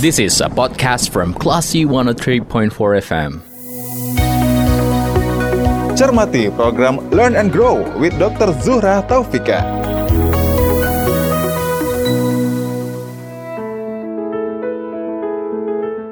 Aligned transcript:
This 0.00 0.18
is 0.18 0.40
a 0.40 0.48
podcast 0.48 1.10
from 1.10 1.34
Classy 1.34 1.84
103.4 1.84 2.70
FM. 3.02 3.42
Cermati 5.98 6.54
program 6.54 7.10
Learn 7.10 7.34
and 7.34 7.50
Grow 7.50 7.82
with 7.98 8.16
Dr. 8.18 8.54
Zuhra 8.62 9.02
Taufika. 9.08 9.87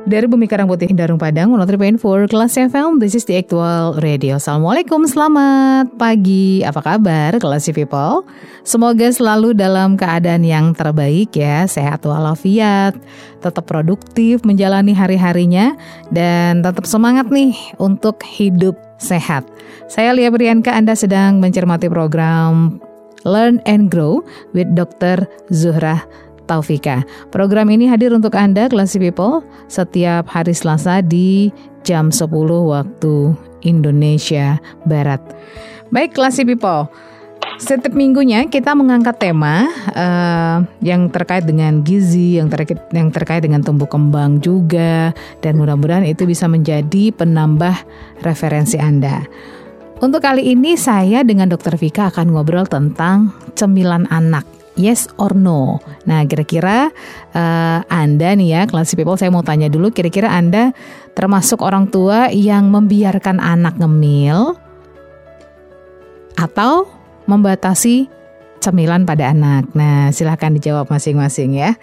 Dari 0.07 0.30
Bumi 0.30 0.46
Karang 0.46 0.70
Putih 0.70 0.95
Darung 0.95 1.18
Padang 1.18 1.50
103.4 1.59 2.30
Kelas 2.30 2.55
FM 2.55 3.02
This 3.02 3.18
is 3.18 3.27
the 3.27 3.43
actual 3.43 3.98
radio. 3.98 4.38
Assalamualaikum 4.38 5.02
Selamat 5.02 5.91
pagi. 5.98 6.62
Apa 6.62 6.79
kabar 6.79 7.43
Kelas 7.43 7.66
People? 7.75 8.23
Semoga 8.62 9.11
selalu 9.11 9.59
dalam 9.59 9.98
keadaan 9.98 10.46
yang 10.46 10.79
terbaik 10.79 11.34
ya 11.34 11.66
Sehat 11.66 12.06
walafiat 12.06 12.95
Tetap 13.42 13.66
produktif 13.66 14.46
Menjalani 14.46 14.95
hari-harinya 14.95 15.74
Dan 16.14 16.62
tetap 16.62 16.86
semangat 16.86 17.27
nih 17.27 17.59
Untuk 17.83 18.23
hidup 18.23 18.78
sehat. 19.02 19.42
Saya 19.91 20.14
Lia 20.14 20.30
Brianka 20.30 20.70
Anda 20.70 20.95
sedang 20.95 21.42
mencermati 21.42 21.91
program 21.91 22.78
Learn 23.27 23.59
and 23.66 23.91
Grow 23.91 24.23
with 24.55 24.70
Dr. 24.78 25.27
Zuhra 25.50 26.06
Taufika. 26.46 27.02
Program 27.34 27.68
ini 27.68 27.91
hadir 27.91 28.14
untuk 28.14 28.38
Anda, 28.38 28.70
Classy 28.70 29.02
People, 29.02 29.42
setiap 29.66 30.30
hari 30.30 30.55
Selasa 30.55 31.02
di 31.02 31.50
jam 31.82 32.14
10 32.14 32.30
waktu 32.66 33.34
Indonesia 33.66 34.62
Barat. 34.86 35.20
Baik, 35.91 36.14
Classy 36.14 36.46
People. 36.46 36.88
Setiap 37.56 37.96
minggunya 37.96 38.45
kita 38.52 38.77
mengangkat 38.77 39.16
tema 39.16 39.64
uh, 39.96 40.60
yang 40.84 41.09
terkait 41.09 41.48
dengan 41.48 41.80
gizi, 41.80 42.36
yang 42.36 42.52
terkait 42.52 42.77
yang 42.92 43.08
terkait 43.08 43.41
dengan 43.41 43.64
tumbuh 43.64 43.88
kembang 43.88 44.44
juga, 44.44 45.16
dan 45.41 45.56
mudah-mudahan 45.56 46.05
itu 46.05 46.28
bisa 46.28 46.44
menjadi 46.52 47.16
penambah 47.16 47.72
referensi 48.20 48.77
Anda. 48.77 49.25
Untuk 50.05 50.20
kali 50.20 50.53
ini 50.53 50.77
saya 50.77 51.25
dengan 51.25 51.48
Dr. 51.48 51.81
Vika 51.81 52.12
akan 52.12 52.36
ngobrol 52.36 52.69
tentang 52.69 53.33
cemilan 53.56 54.05
anak 54.12 54.44
yes 54.77 55.08
or 55.16 55.34
no. 55.34 55.80
Nah, 56.05 56.22
kira-kira 56.28 56.92
uh, 57.32 57.80
Anda 57.88 58.36
nih 58.36 58.48
ya, 58.52 58.60
classy 58.69 58.94
people, 58.94 59.19
saya 59.19 59.32
mau 59.32 59.42
tanya 59.42 59.66
dulu, 59.66 59.91
kira-kira 59.91 60.30
Anda 60.30 60.77
termasuk 61.16 61.64
orang 61.64 61.91
tua 61.91 62.30
yang 62.30 62.70
membiarkan 62.70 63.41
anak 63.41 63.80
ngemil 63.80 64.54
atau 66.36 66.86
membatasi 67.24 68.06
cemilan 68.60 69.08
pada 69.08 69.32
anak? 69.32 69.72
Nah, 69.72 70.12
silahkan 70.12 70.52
dijawab 70.54 70.92
masing-masing 70.92 71.56
ya. 71.56 71.74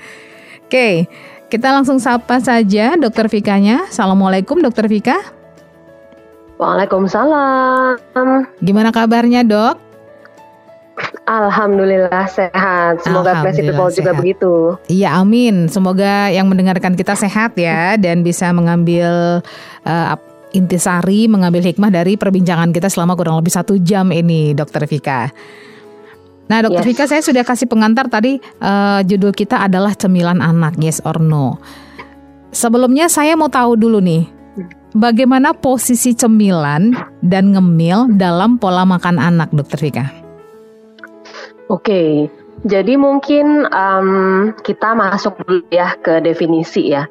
Oke, 0.69 1.09
kita 1.53 1.69
langsung 1.69 2.01
sapa 2.01 2.41
saja 2.41 2.97
Dokter 2.97 3.29
Fikanya. 3.29 3.85
Assalamualaikum 3.89 4.61
Dokter 4.61 4.89
Vika. 4.89 5.21
Waalaikumsalam. 6.57 7.97
Gimana 8.61 8.89
kabarnya 8.89 9.45
dok? 9.45 9.92
Alhamdulillah 11.23 12.27
sehat. 12.27 12.99
Semoga 12.99 13.39
Classy 13.39 13.63
People 13.63 13.87
sehat. 13.87 13.97
juga 14.03 14.11
begitu. 14.11 14.53
Iya, 14.91 15.15
amin. 15.23 15.71
Semoga 15.71 16.27
yang 16.27 16.51
mendengarkan 16.51 16.99
kita 16.99 17.15
sehat 17.15 17.55
ya 17.55 17.95
dan 17.95 18.27
bisa 18.27 18.51
mengambil 18.51 19.39
uh, 19.87 20.15
intisari, 20.51 21.31
mengambil 21.31 21.63
hikmah 21.63 21.89
dari 21.89 22.19
perbincangan 22.19 22.75
kita 22.75 22.91
selama 22.91 23.15
kurang 23.15 23.39
lebih 23.39 23.55
satu 23.55 23.79
jam 23.79 24.11
ini, 24.11 24.51
Dokter 24.51 24.83
Vika. 24.83 25.31
Nah, 26.51 26.59
Dokter 26.59 26.83
yes. 26.83 26.89
Vika, 26.91 27.03
saya 27.07 27.23
sudah 27.23 27.47
kasih 27.47 27.71
pengantar 27.71 28.11
tadi 28.11 28.37
uh, 28.59 28.99
judul 29.07 29.31
kita 29.31 29.63
adalah 29.63 29.95
cemilan 29.95 30.43
anak, 30.43 30.75
yes 30.75 30.99
or 31.07 31.23
no. 31.23 31.55
Sebelumnya 32.51 33.07
saya 33.07 33.33
mau 33.33 33.47
tahu 33.47 33.79
dulu 33.79 34.03
nih, 34.03 34.27
bagaimana 34.93 35.55
posisi 35.55 36.13
cemilan 36.13 36.93
dan 37.23 37.55
ngemil 37.55 38.13
dalam 38.13 38.59
pola 38.59 38.83
makan 38.83 39.17
anak, 39.17 39.49
Dokter 39.55 39.79
Vika? 39.79 40.22
Oke, 41.71 42.27
jadi 42.63 42.95
mungkin 42.95 43.67
um, 43.71 44.09
kita 44.63 44.95
masuk 44.95 45.35
dulu 45.43 45.63
ya 45.71 45.95
ke 45.99 46.23
definisi 46.23 46.91
ya. 46.91 47.07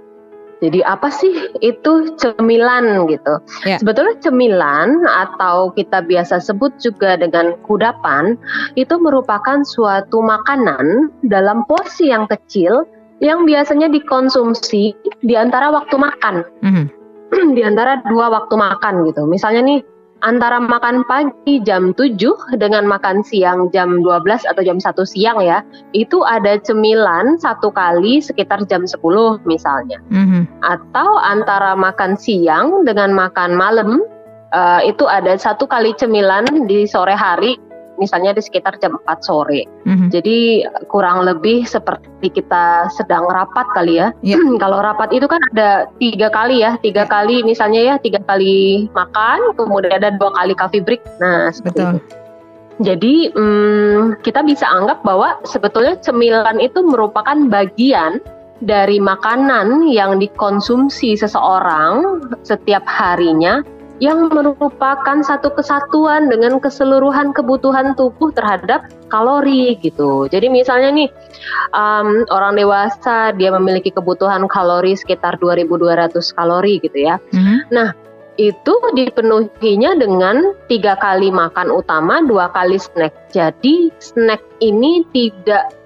Jadi 0.62 0.78
apa 0.86 1.10
sih 1.10 1.50
itu 1.58 2.14
cemilan 2.22 3.10
gitu? 3.10 3.34
Yeah. 3.66 3.82
Sebetulnya 3.82 4.14
cemilan 4.22 5.02
atau 5.10 5.74
kita 5.74 6.06
biasa 6.06 6.38
sebut 6.38 6.70
juga 6.78 7.18
dengan 7.18 7.58
kudapan 7.66 8.38
itu 8.78 8.94
merupakan 9.02 9.66
suatu 9.66 10.22
makanan 10.22 11.10
dalam 11.26 11.66
porsi 11.66 12.14
yang 12.14 12.30
kecil 12.30 12.86
yang 13.18 13.42
biasanya 13.42 13.90
dikonsumsi 13.90 14.94
di 15.26 15.34
antara 15.34 15.74
waktu 15.74 15.98
makan. 15.98 16.46
Mm 16.62 16.70
-hmm. 16.70 16.86
di 17.58 17.62
antara 17.66 17.98
dua 18.06 18.30
waktu 18.30 18.54
makan 18.54 19.02
gitu. 19.10 19.26
Misalnya 19.26 19.66
nih 19.66 19.78
antara 20.22 20.62
makan 20.62 21.02
pagi 21.10 21.58
jam 21.66 21.90
7 21.94 22.16
dengan 22.56 22.86
makan 22.86 23.26
siang 23.26 23.68
jam 23.74 24.00
12 24.00 24.46
atau 24.46 24.62
jam 24.62 24.78
1 24.78 24.94
siang 25.04 25.38
ya, 25.42 25.66
itu 25.92 26.22
ada 26.22 26.56
cemilan 26.62 27.36
satu 27.42 27.74
kali 27.74 28.22
sekitar 28.22 28.64
jam 28.70 28.86
10 28.86 29.02
misalnya. 29.44 29.98
Mm-hmm. 30.08 30.42
Atau 30.62 31.18
antara 31.20 31.74
makan 31.74 32.14
siang 32.14 32.86
dengan 32.86 33.10
makan 33.12 33.58
malam, 33.58 34.00
uh, 34.54 34.80
itu 34.86 35.04
ada 35.10 35.34
satu 35.34 35.66
kali 35.66 35.92
cemilan 35.98 36.46
di 36.70 36.86
sore 36.86 37.18
hari 37.18 37.58
misalnya 38.00 38.36
di 38.36 38.42
sekitar 38.42 38.78
jam 38.80 38.96
4 39.04 39.26
sore. 39.26 39.68
Mm-hmm. 39.84 40.08
Jadi 40.12 40.38
kurang 40.88 41.24
lebih 41.26 41.64
seperti 41.68 42.32
kita 42.32 42.88
sedang 42.94 43.28
rapat 43.28 43.66
kali 43.76 44.00
ya. 44.00 44.14
Yeah. 44.24 44.40
Kalau 44.62 44.80
rapat 44.80 45.12
itu 45.12 45.26
kan 45.28 45.40
ada 45.52 45.88
tiga 46.00 46.28
kali 46.32 46.64
ya, 46.64 46.78
tiga 46.80 47.04
yeah. 47.04 47.10
kali 47.10 47.36
misalnya 47.44 47.80
ya 47.82 47.94
tiga 48.00 48.20
kali 48.24 48.88
makan, 48.96 49.56
kemudian 49.58 49.92
ada 49.96 50.14
dua 50.16 50.32
kali 50.36 50.52
coffee 50.56 50.84
break. 50.84 51.02
Nah 51.20 51.52
seperti 51.52 51.80
Betul. 51.80 51.94
itu. 51.98 52.20
Jadi 52.82 53.30
hmm, 53.30 54.24
kita 54.24 54.42
bisa 54.42 54.64
anggap 54.66 55.04
bahwa 55.06 55.38
sebetulnya 55.46 55.94
cemilan 56.02 56.58
itu 56.58 56.82
merupakan 56.82 57.36
bagian 57.46 58.18
dari 58.62 59.02
makanan 59.02 59.90
yang 59.90 60.22
dikonsumsi 60.22 61.18
seseorang 61.18 62.22
setiap 62.46 62.86
harinya 62.86 63.60
yang 64.02 64.26
merupakan 64.34 65.22
satu 65.22 65.54
kesatuan 65.54 66.26
dengan 66.26 66.58
keseluruhan 66.58 67.30
kebutuhan 67.30 67.94
tubuh 67.94 68.34
terhadap 68.34 68.90
kalori 69.06 69.78
gitu. 69.78 70.26
Jadi 70.26 70.50
misalnya 70.50 70.90
nih 70.90 71.08
um, 71.70 72.26
orang 72.34 72.58
dewasa 72.58 73.30
dia 73.38 73.54
memiliki 73.54 73.94
kebutuhan 73.94 74.50
kalori 74.50 74.98
sekitar 74.98 75.38
2.200 75.38 76.18
kalori 76.34 76.82
gitu 76.82 76.98
ya. 76.98 77.22
Mm-hmm. 77.30 77.58
Nah 77.70 77.94
itu 78.42 78.74
dipenuhinya 78.98 79.94
dengan 79.94 80.50
tiga 80.66 80.98
kali 80.98 81.30
makan 81.30 81.70
utama, 81.70 82.26
dua 82.26 82.50
kali 82.50 82.82
snack. 82.82 83.14
Jadi 83.30 83.94
snack 84.02 84.42
ini 84.58 85.06
tidak 85.14 85.78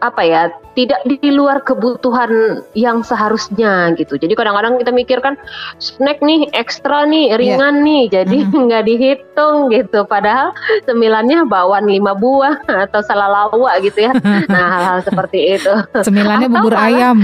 apa 0.00 0.22
ya 0.24 0.42
tidak 0.78 1.02
di 1.04 1.30
luar 1.34 1.60
kebutuhan 1.60 2.62
yang 2.78 3.02
seharusnya 3.02 3.92
gitu. 3.98 4.16
Jadi 4.16 4.32
kadang-kadang 4.38 4.78
kita 4.78 4.94
mikirkan 4.94 5.34
snack 5.82 6.22
nih 6.22 6.46
ekstra 6.54 7.04
nih 7.04 7.34
iya. 7.34 7.36
ringan 7.36 7.74
yeah. 7.82 7.86
nih, 7.86 8.02
jadi 8.08 8.38
mm-hmm. 8.46 8.62
nggak 8.70 8.82
mm-hmm. 8.86 9.00
dihitung 9.02 9.56
gitu. 9.74 10.00
Padahal 10.06 10.54
sembilannya 10.86 11.44
bawaan 11.50 11.84
lima 11.90 12.14
buah 12.14 12.64
atau 12.88 13.00
salah 13.02 13.28
lawa 13.28 13.76
gitu 13.82 14.08
ya. 14.08 14.12
nah 14.52 14.66
hal-hal 14.78 14.98
seperti 15.04 15.58
itu. 15.58 15.74
Sembilannya 16.06 16.48
bubur 16.48 16.74
malah, 16.74 16.88
ayam. 16.88 17.18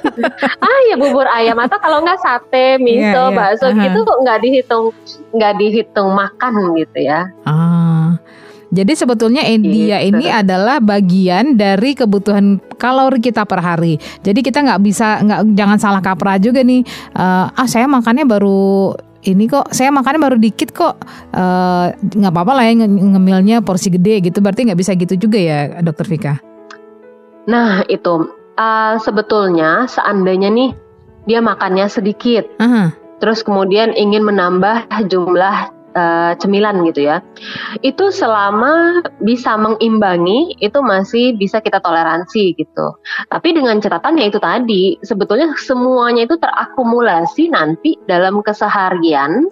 ah 0.68 0.78
ya 0.92 0.96
bubur 1.00 1.26
ayam 1.26 1.58
atau 1.58 1.78
kalau 1.80 2.04
nggak 2.04 2.20
sate, 2.20 2.78
miso, 2.78 3.00
yeah, 3.00 3.28
yeah. 3.32 3.34
bakso 3.34 3.66
uh-huh. 3.72 3.80
gitu 3.80 3.98
nggak 4.04 4.38
dihitung 4.44 4.84
nggak 5.34 5.52
dihitung 5.58 6.08
makan 6.12 6.78
gitu 6.78 6.98
ya. 7.00 7.32
Ah. 7.48 8.20
Jadi 8.72 8.92
sebetulnya 8.96 9.42
dia 9.60 10.00
gitu. 10.00 10.16
ini 10.16 10.26
adalah 10.30 10.80
bagian 10.80 11.58
dari 11.58 11.92
kebutuhan 11.92 12.62
kalori 12.80 13.20
kita 13.20 13.44
per 13.44 13.60
hari. 13.60 14.00
Jadi 14.24 14.40
kita 14.40 14.64
nggak 14.64 14.80
bisa 14.80 15.20
nggak 15.20 15.40
jangan 15.56 15.78
salah 15.80 16.02
kaprah 16.04 16.40
juga 16.40 16.64
nih. 16.64 16.84
Uh, 17.12 17.50
ah 17.52 17.68
saya 17.68 17.84
makannya 17.84 18.24
baru 18.24 18.94
ini 19.24 19.48
kok 19.48 19.72
saya 19.72 19.88
makannya 19.88 20.20
baru 20.20 20.36
dikit 20.36 20.70
kok 20.76 21.00
eh, 21.32 21.86
nggak 21.96 22.32
uh, 22.32 22.34
apa-apa 22.34 22.52
lah 22.60 22.64
ya 22.68 22.84
ngemilnya 22.84 23.64
porsi 23.64 23.88
gede 23.88 24.20
gitu 24.20 24.44
berarti 24.44 24.68
nggak 24.68 24.80
bisa 24.80 24.92
gitu 24.94 25.16
juga 25.16 25.38
ya 25.40 25.80
dokter 25.80 26.06
Vika 26.06 26.34
nah 27.48 27.84
itu 27.88 28.28
uh, 28.56 28.94
sebetulnya 29.00 29.88
seandainya 29.88 30.48
nih 30.52 30.70
dia 31.24 31.40
makannya 31.40 31.88
sedikit 31.88 32.44
uh 32.60 32.64
-huh. 32.64 32.88
terus 33.20 33.40
kemudian 33.40 33.96
ingin 33.96 34.24
menambah 34.24 34.88
jumlah 35.08 35.72
uh, 35.94 36.32
cemilan 36.36 36.84
gitu 36.90 37.06
ya. 37.08 37.22
Itu 37.80 38.10
selama 38.10 39.02
bisa 39.22 39.56
mengimbangi 39.56 40.58
itu 40.60 40.78
masih 40.82 41.38
bisa 41.38 41.62
kita 41.62 41.80
toleransi 41.80 42.54
gitu. 42.58 42.98
Tapi 43.30 43.48
dengan 43.56 43.80
catatannya 43.80 44.28
itu 44.28 44.38
tadi 44.38 44.98
sebetulnya 45.00 45.54
semuanya 45.58 46.26
itu 46.28 46.36
terakumulasi 46.36 47.50
nanti 47.50 47.96
dalam 48.04 48.42
keseharian 48.44 49.48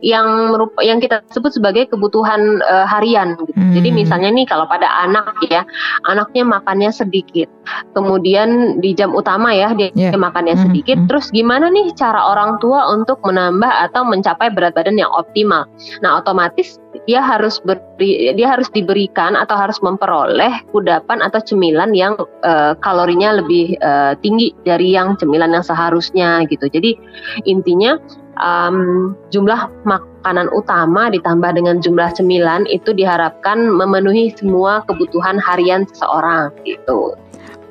yang 0.00 0.52
merupa, 0.52 0.80
yang 0.80 1.02
kita 1.02 1.20
sebut 1.32 1.52
sebagai 1.52 1.88
kebutuhan 1.92 2.60
uh, 2.64 2.86
harian. 2.88 3.36
Gitu. 3.44 3.52
Hmm. 3.56 3.74
Jadi 3.76 3.88
misalnya 3.92 4.30
nih 4.32 4.46
kalau 4.48 4.64
pada 4.68 4.88
anak 5.04 5.36
ya, 5.48 5.68
anaknya 6.08 6.48
makannya 6.48 6.90
sedikit, 6.92 7.48
kemudian 7.92 8.80
di 8.80 8.96
jam 8.96 9.12
utama 9.12 9.52
ya 9.52 9.76
dia 9.76 9.92
yeah. 9.92 10.16
makannya 10.16 10.56
hmm. 10.56 10.64
sedikit, 10.70 10.98
hmm. 11.04 11.08
terus 11.10 11.28
gimana 11.28 11.68
nih 11.68 11.92
cara 11.92 12.32
orang 12.32 12.56
tua 12.62 12.88
untuk 12.92 13.20
menambah 13.24 13.68
atau 13.90 14.06
mencapai 14.08 14.48
berat 14.52 14.72
badan 14.72 14.96
yang 14.96 15.12
optimal? 15.12 15.68
Nah 16.02 16.20
otomatis 16.20 16.78
dia 17.06 17.22
harus 17.22 17.62
beri, 17.62 18.32
dia 18.34 18.48
harus 18.56 18.66
diberikan 18.72 19.38
atau 19.38 19.54
harus 19.54 19.78
memperoleh 19.80 20.64
kudapan 20.74 21.22
atau 21.22 21.38
cemilan 21.38 21.94
yang 21.94 22.18
uh, 22.42 22.74
kalorinya 22.82 23.38
lebih 23.38 23.78
uh, 23.80 24.18
tinggi 24.20 24.52
dari 24.66 24.92
yang 24.94 25.14
cemilan 25.16 25.54
yang 25.54 25.64
seharusnya 25.64 26.44
gitu. 26.50 26.66
Jadi 26.66 26.98
intinya 27.46 27.96
um, 28.40 29.14
jumlah 29.32 29.68
makanan 29.84 30.48
utama 30.52 31.08
ditambah 31.12 31.50
dengan 31.56 31.80
jumlah 31.80 32.12
cemilan 32.16 32.64
itu 32.68 32.92
diharapkan 32.92 33.70
memenuhi 33.70 34.32
semua 34.36 34.84
kebutuhan 34.88 35.40
harian 35.40 35.84
seseorang 35.88 36.52
gitu. 36.64 37.16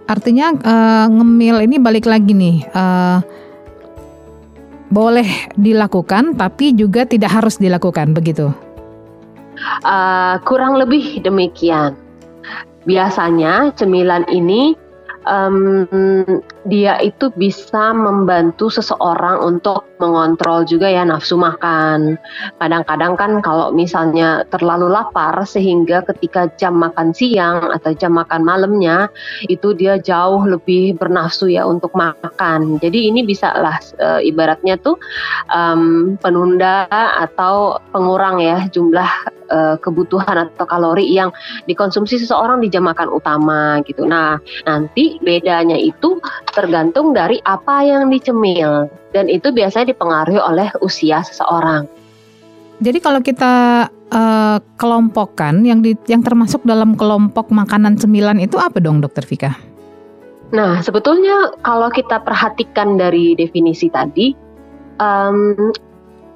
Artinya 0.05 0.53
uh, 0.61 1.05
ngemil 1.09 1.65
ini 1.65 1.81
balik 1.81 2.05
lagi 2.05 2.31
nih. 2.33 2.61
Uh, 2.71 3.25
boleh 4.95 5.51
dilakukan 5.59 6.39
tapi 6.39 6.71
juga 6.71 7.03
tidak 7.03 7.35
harus 7.35 7.59
dilakukan 7.59 8.15
begitu. 8.15 8.55
Uh, 9.83 10.39
kurang 10.47 10.79
lebih 10.79 11.19
demikian. 11.19 11.99
Biasanya 12.87 13.75
cemilan 13.75 14.23
ini 14.31 14.79
um, 15.29 15.85
dia 16.65 16.97
itu 17.01 17.29
bisa 17.37 17.93
membantu 17.93 18.73
seseorang 18.73 19.41
untuk 19.45 19.85
mengontrol 20.01 20.67
juga 20.67 20.91
ya 20.91 21.05
nafsu 21.07 21.37
makan. 21.39 22.19
Kadang-kadang 22.59 23.13
kan 23.15 23.31
kalau 23.39 23.71
misalnya 23.71 24.43
terlalu 24.51 24.91
lapar 24.91 25.35
sehingga 25.47 26.03
ketika 26.13 26.51
jam 26.59 26.79
makan 26.79 27.15
siang 27.15 27.71
atau 27.71 27.91
jam 27.95 28.17
makan 28.17 28.43
malamnya 28.43 29.07
itu 29.47 29.71
dia 29.77 30.01
jauh 30.01 30.43
lebih 30.43 30.99
bernafsu 30.99 31.47
ya 31.47 31.63
untuk 31.63 31.93
makan. 31.95 32.81
Jadi 32.81 33.13
ini 33.13 33.23
bisa 33.23 33.53
lah 33.55 33.77
e, 33.95 34.27
ibaratnya 34.27 34.75
tuh 34.79 34.99
um, 35.53 36.15
penunda 36.19 36.87
atau 37.21 37.79
pengurang 37.93 38.41
ya 38.43 38.67
jumlah 38.67 39.11
e, 39.47 39.59
kebutuhan 39.79 40.49
atau 40.49 40.65
kalori 40.67 41.07
yang 41.07 41.31
dikonsumsi 41.69 42.19
seseorang 42.19 42.59
di 42.59 42.67
jam 42.67 42.83
makan 42.83 43.09
utama 43.15 43.79
gitu. 43.87 44.03
Nah 44.03 44.39
nanti 44.67 45.14
bedanya 45.21 45.77
itu 45.77 46.19
tergantung 46.51 47.15
dari 47.15 47.39
apa 47.43 47.83
yang 47.83 48.11
dicemil 48.11 48.89
dan 49.15 49.31
itu 49.31 49.51
biasanya 49.51 49.95
dipengaruhi 49.95 50.39
oleh 50.39 50.67
usia 50.83 51.23
seseorang. 51.23 51.87
Jadi 52.83 52.99
kalau 52.99 53.23
kita 53.23 53.87
uh, 54.11 54.57
kelompokkan 54.75 55.63
yang 55.63 55.79
di, 55.79 55.95
yang 56.11 56.19
termasuk 56.19 56.59
dalam 56.67 56.99
kelompok 56.99 57.47
makanan 57.47 57.95
cemilan 57.95 58.43
itu 58.43 58.59
apa 58.59 58.83
dong 58.83 58.99
Dokter 58.99 59.23
Vika? 59.23 59.55
Nah 60.51 60.83
sebetulnya 60.83 61.55
kalau 61.63 61.87
kita 61.87 62.19
perhatikan 62.19 62.99
dari 62.99 63.33
definisi 63.39 63.87
tadi, 63.87 64.35
um, 64.99 65.71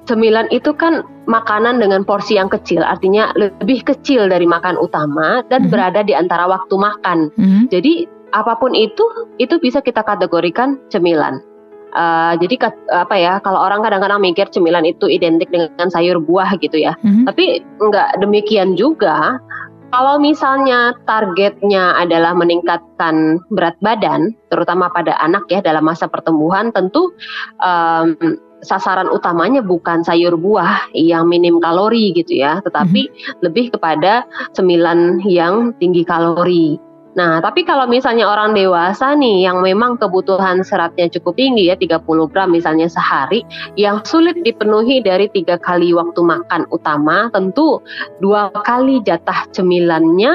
cemilan 0.08 0.48
itu 0.48 0.72
kan 0.72 1.04
makanan 1.28 1.78
dengan 1.78 2.02
porsi 2.02 2.40
yang 2.40 2.48
kecil, 2.48 2.82
artinya 2.82 3.30
lebih 3.36 3.84
kecil 3.84 4.26
dari 4.26 4.48
makan 4.48 4.80
utama 4.80 5.44
dan 5.46 5.62
mm 5.62 5.64
-hmm. 5.68 5.72
berada 5.72 6.00
di 6.02 6.16
antara 6.16 6.48
waktu 6.48 6.74
makan. 6.74 7.18
Mm 7.36 7.46
-hmm. 7.46 7.62
Jadi 7.68 7.94
apa 8.30 8.58
pun 8.58 8.74
itu 8.74 9.02
itu 9.38 9.58
bisa 9.58 9.82
kita 9.82 10.02
kategorikan 10.02 10.78
cemilan. 10.90 11.42
Uh, 11.90 12.38
jadi 12.38 12.70
apa 12.94 13.18
ya 13.18 13.42
kalau 13.42 13.58
orang 13.66 13.82
kadang-kadang 13.82 14.22
mikir 14.22 14.46
cemilan 14.54 14.86
itu 14.86 15.10
identik 15.10 15.50
dengan 15.50 15.90
sayur 15.90 16.22
buah 16.22 16.54
gitu 16.62 16.78
ya. 16.78 16.94
Mm-hmm. 17.02 17.24
Tapi 17.26 17.44
enggak 17.82 18.08
demikian 18.22 18.78
juga. 18.78 19.42
Kalau 19.90 20.22
misalnya 20.22 20.94
targetnya 21.02 21.98
adalah 21.98 22.30
meningkatkan 22.30 23.42
berat 23.50 23.74
badan, 23.82 24.38
terutama 24.46 24.86
pada 24.94 25.18
anak 25.18 25.50
ya 25.50 25.58
dalam 25.58 25.82
masa 25.82 26.06
pertumbuhan, 26.06 26.70
tentu 26.70 27.10
um, 27.58 28.14
sasaran 28.62 29.10
utamanya 29.10 29.66
bukan 29.66 30.06
sayur 30.06 30.38
buah 30.38 30.94
yang 30.94 31.26
minim 31.26 31.58
kalori 31.58 32.14
gitu 32.14 32.38
ya, 32.38 32.62
tetapi 32.62 33.10
mm-hmm. 33.10 33.42
lebih 33.42 33.74
kepada 33.74 34.30
cemilan 34.54 35.18
yang 35.26 35.74
tinggi 35.82 36.06
kalori. 36.06 36.78
Nah, 37.10 37.42
tapi 37.42 37.66
kalau 37.66 37.90
misalnya 37.90 38.30
orang 38.30 38.54
dewasa 38.54 39.18
nih 39.18 39.42
yang 39.42 39.58
memang 39.58 39.98
kebutuhan 39.98 40.62
seratnya 40.62 41.10
cukup 41.10 41.34
tinggi 41.34 41.66
ya 41.66 41.74
30 41.74 42.06
gram 42.30 42.54
misalnya 42.54 42.86
sehari 42.86 43.42
yang 43.74 43.98
sulit 44.06 44.38
dipenuhi 44.46 45.02
dari 45.02 45.26
tiga 45.26 45.58
kali 45.58 45.90
waktu 45.90 46.22
makan 46.22 46.70
utama 46.70 47.26
tentu 47.34 47.82
dua 48.22 48.54
kali 48.62 49.02
jatah 49.02 49.50
cemilannya 49.50 50.34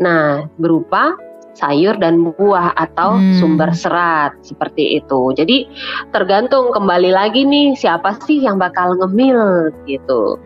nah 0.00 0.48
berupa 0.56 1.12
sayur 1.58 1.98
dan 1.98 2.22
buah 2.22 2.70
atau 2.78 3.18
hmm. 3.18 3.42
sumber 3.42 3.74
serat 3.74 4.38
seperti 4.46 5.02
itu. 5.02 5.34
Jadi 5.34 5.66
tergantung 6.14 6.70
kembali 6.70 7.10
lagi 7.10 7.42
nih 7.42 7.74
siapa 7.74 8.14
sih 8.22 8.46
yang 8.46 8.62
bakal 8.62 8.94
ngemil 8.94 9.74
gitu. 9.90 10.38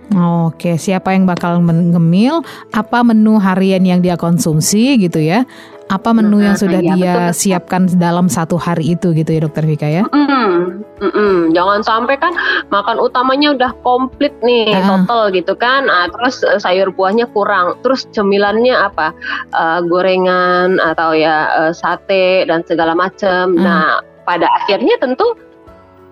Oke, 0.49 0.81
siapa 0.81 1.12
yang 1.12 1.29
bakal 1.29 1.61
ngemil, 1.61 2.41
apa 2.73 3.05
menu 3.05 3.37
harian 3.37 3.85
yang 3.85 4.00
dia 4.00 4.17
konsumsi 4.17 4.97
gitu 4.97 5.20
ya 5.20 5.44
apa 5.93 6.17
menu 6.17 6.41
yang 6.41 6.56
sudah 6.56 6.81
iya, 6.81 6.94
dia 6.97 7.12
betul, 7.12 7.37
siapkan 7.37 7.85
dalam 8.00 8.33
satu 8.33 8.56
hari 8.56 8.97
itu 8.97 9.12
gitu 9.12 9.29
ya 9.29 9.44
dokter 9.44 9.69
Vika 9.69 9.85
ya? 9.85 10.09
Mm, 10.09 10.81
mm, 11.05 11.12
mm. 11.12 11.37
Jangan 11.53 11.85
sampai 11.85 12.17
kan 12.17 12.33
makan 12.73 12.97
utamanya 12.97 13.53
udah 13.53 13.71
komplit 13.85 14.33
nih 14.41 14.73
uh. 14.73 15.05
total 15.05 15.29
gitu 15.37 15.53
kan, 15.53 15.85
nah, 15.85 16.09
terus 16.09 16.41
uh, 16.41 16.56
sayur 16.56 16.89
buahnya 16.97 17.29
kurang, 17.37 17.77
terus 17.85 18.09
cemilannya 18.17 18.73
apa 18.73 19.12
uh, 19.53 19.85
gorengan 19.85 20.81
atau 20.81 21.12
ya 21.12 21.53
uh, 21.53 21.73
sate 21.77 22.49
dan 22.49 22.65
segala 22.65 22.97
macam. 22.97 23.53
Uh. 23.53 23.61
Nah 23.61 23.85
pada 24.25 24.49
akhirnya 24.65 24.97
tentu 24.97 25.37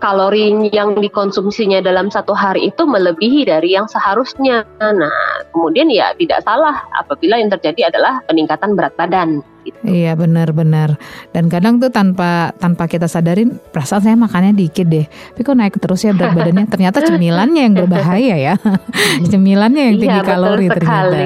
kalori 0.01 0.73
yang 0.73 0.97
dikonsumsinya 0.97 1.85
dalam 1.85 2.09
satu 2.09 2.33
hari 2.33 2.73
itu 2.73 2.83
melebihi 2.89 3.47
dari 3.47 3.77
yang 3.77 3.85
seharusnya. 3.87 4.65
Nah, 4.81 5.45
kemudian 5.53 5.93
ya 5.93 6.17
tidak 6.17 6.41
salah 6.43 6.81
apabila 6.97 7.37
yang 7.37 7.53
terjadi 7.53 7.93
adalah 7.93 8.25
peningkatan 8.25 8.75
berat 8.75 8.97
badan. 8.97 9.45
Gitu. 9.61 9.85
Iya 9.85 10.17
benar-benar. 10.17 10.97
Dan 11.37 11.53
kadang 11.53 11.77
tuh 11.79 11.93
tanpa 11.93 12.57
tanpa 12.57 12.89
kita 12.89 13.07
sadarin 13.07 13.61
perasaan 13.71 14.01
saya 14.01 14.17
makannya 14.17 14.57
dikit 14.57 14.89
deh. 14.89 15.05
Tapi 15.07 15.41
kok 15.45 15.57
naik 15.57 15.77
terus 15.77 16.01
ya 16.03 16.17
berat 16.17 16.33
badannya? 16.33 16.67
Ternyata 16.67 16.99
cemilannya 17.05 17.63
yang 17.69 17.75
berbahaya 17.77 18.37
ya. 18.41 18.55
cemilannya 19.33 19.83
yang 19.93 19.97
tinggi 20.01 20.21
iya, 20.21 20.25
kalori 20.25 20.67
betul 20.67 20.75
ternyata. 20.81 21.17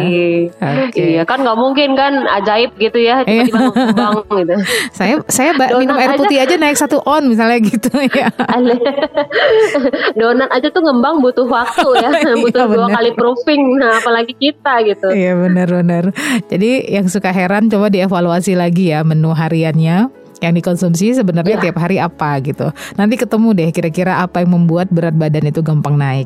Okay. 0.90 1.06
Iya 1.14 1.22
kan 1.24 1.38
nggak 1.46 1.58
mungkin 1.58 1.88
kan 1.94 2.12
ajaib 2.42 2.74
gitu 2.76 2.98
ya 2.98 3.22
iya. 3.24 3.46
tiba-tiba 3.46 4.06
gitu. 4.42 4.54
saya 4.90 5.14
saya 5.30 5.50
minum 5.54 5.96
air 5.96 6.18
putih 6.18 6.38
aja. 6.42 6.54
aja 6.58 6.62
naik 6.62 6.78
satu 6.78 6.98
on 7.06 7.30
misalnya 7.30 7.58
gitu 7.62 7.90
ya. 8.12 8.28
Donat 10.18 10.50
aja 10.50 10.68
tuh 10.74 10.82
ngembang 10.82 11.22
butuh 11.22 11.46
waktu 11.46 11.88
ya, 12.02 12.10
iya, 12.10 12.34
butuh 12.38 12.66
iya, 12.66 12.74
dua 12.74 12.86
kali 12.90 13.10
proofing. 13.14 13.62
Nah 13.78 14.02
apalagi 14.02 14.34
kita 14.34 14.82
gitu. 14.84 15.08
Iya 15.14 15.38
benar-benar. 15.38 16.10
Jadi 16.50 16.90
yang 16.90 17.06
suka 17.06 17.30
heran 17.30 17.70
coba 17.70 17.88
dievaluasi 17.88 18.23
evaluasi 18.24 18.56
lagi 18.56 18.88
ya 18.88 19.04
menu 19.04 19.36
hariannya 19.36 20.08
yang 20.40 20.52
dikonsumsi 20.56 21.12
sebenarnya 21.12 21.60
ya. 21.60 21.62
tiap 21.68 21.76
hari 21.76 22.00
apa 22.00 22.40
gitu. 22.40 22.72
Nanti 22.96 23.20
ketemu 23.20 23.52
deh 23.52 23.68
kira-kira 23.68 24.24
apa 24.24 24.40
yang 24.40 24.56
membuat 24.56 24.88
berat 24.88 25.12
badan 25.12 25.44
itu 25.44 25.60
gampang 25.60 26.00
naik. 26.00 26.24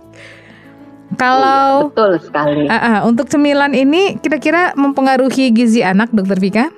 Kalau 1.19 1.91
iya, 1.91 1.91
betul 1.91 2.13
sekali. 2.23 2.63
Uh, 2.71 2.77
uh, 2.79 2.99
untuk 3.03 3.27
cemilan 3.27 3.75
ini 3.75 4.15
kira-kira 4.23 4.79
mempengaruhi 4.79 5.51
gizi 5.51 5.83
anak, 5.83 6.15
Dokter 6.15 6.39
Vika? 6.39 6.71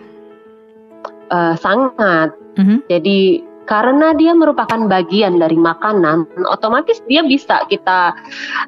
Uh, 1.29 1.53
sangat. 1.61 2.33
Uh 2.57 2.65
mhm. 2.65 2.65
-huh. 2.65 2.79
Jadi 2.89 3.45
karena 3.71 4.11
dia 4.19 4.35
merupakan 4.35 4.91
bagian 4.91 5.39
dari 5.39 5.55
makanan, 5.55 6.27
otomatis 6.50 6.99
dia 7.07 7.23
bisa 7.23 7.62
kita 7.71 8.11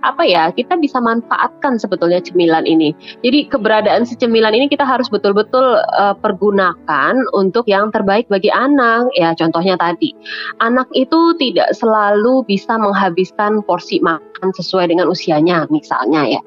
apa 0.07 0.23
ya, 0.23 0.55
kita 0.55 0.79
bisa 0.79 1.03
manfaatkan 1.03 1.75
sebetulnya 1.75 2.23
cemilan 2.23 2.63
ini. 2.63 2.95
Jadi 3.27 3.51
keberadaan 3.51 4.07
si 4.07 4.15
cemilan 4.15 4.55
ini 4.55 4.71
kita 4.71 4.87
harus 4.87 5.11
betul-betul 5.11 5.83
uh, 5.99 6.15
pergunakan 6.15 7.19
untuk 7.35 7.67
yang 7.67 7.91
terbaik 7.91 8.31
bagi 8.31 8.55
anak. 8.55 9.11
Ya, 9.19 9.35
contohnya 9.35 9.75
tadi, 9.75 10.15
anak 10.63 10.87
itu 10.95 11.35
tidak 11.43 11.75
selalu 11.75 12.47
bisa 12.47 12.79
menghabiskan 12.79 13.59
porsi 13.67 13.99
makan 13.99 14.55
sesuai 14.55 14.95
dengan 14.95 15.11
usianya, 15.11 15.67
misalnya 15.75 16.39
ya. 16.39 16.43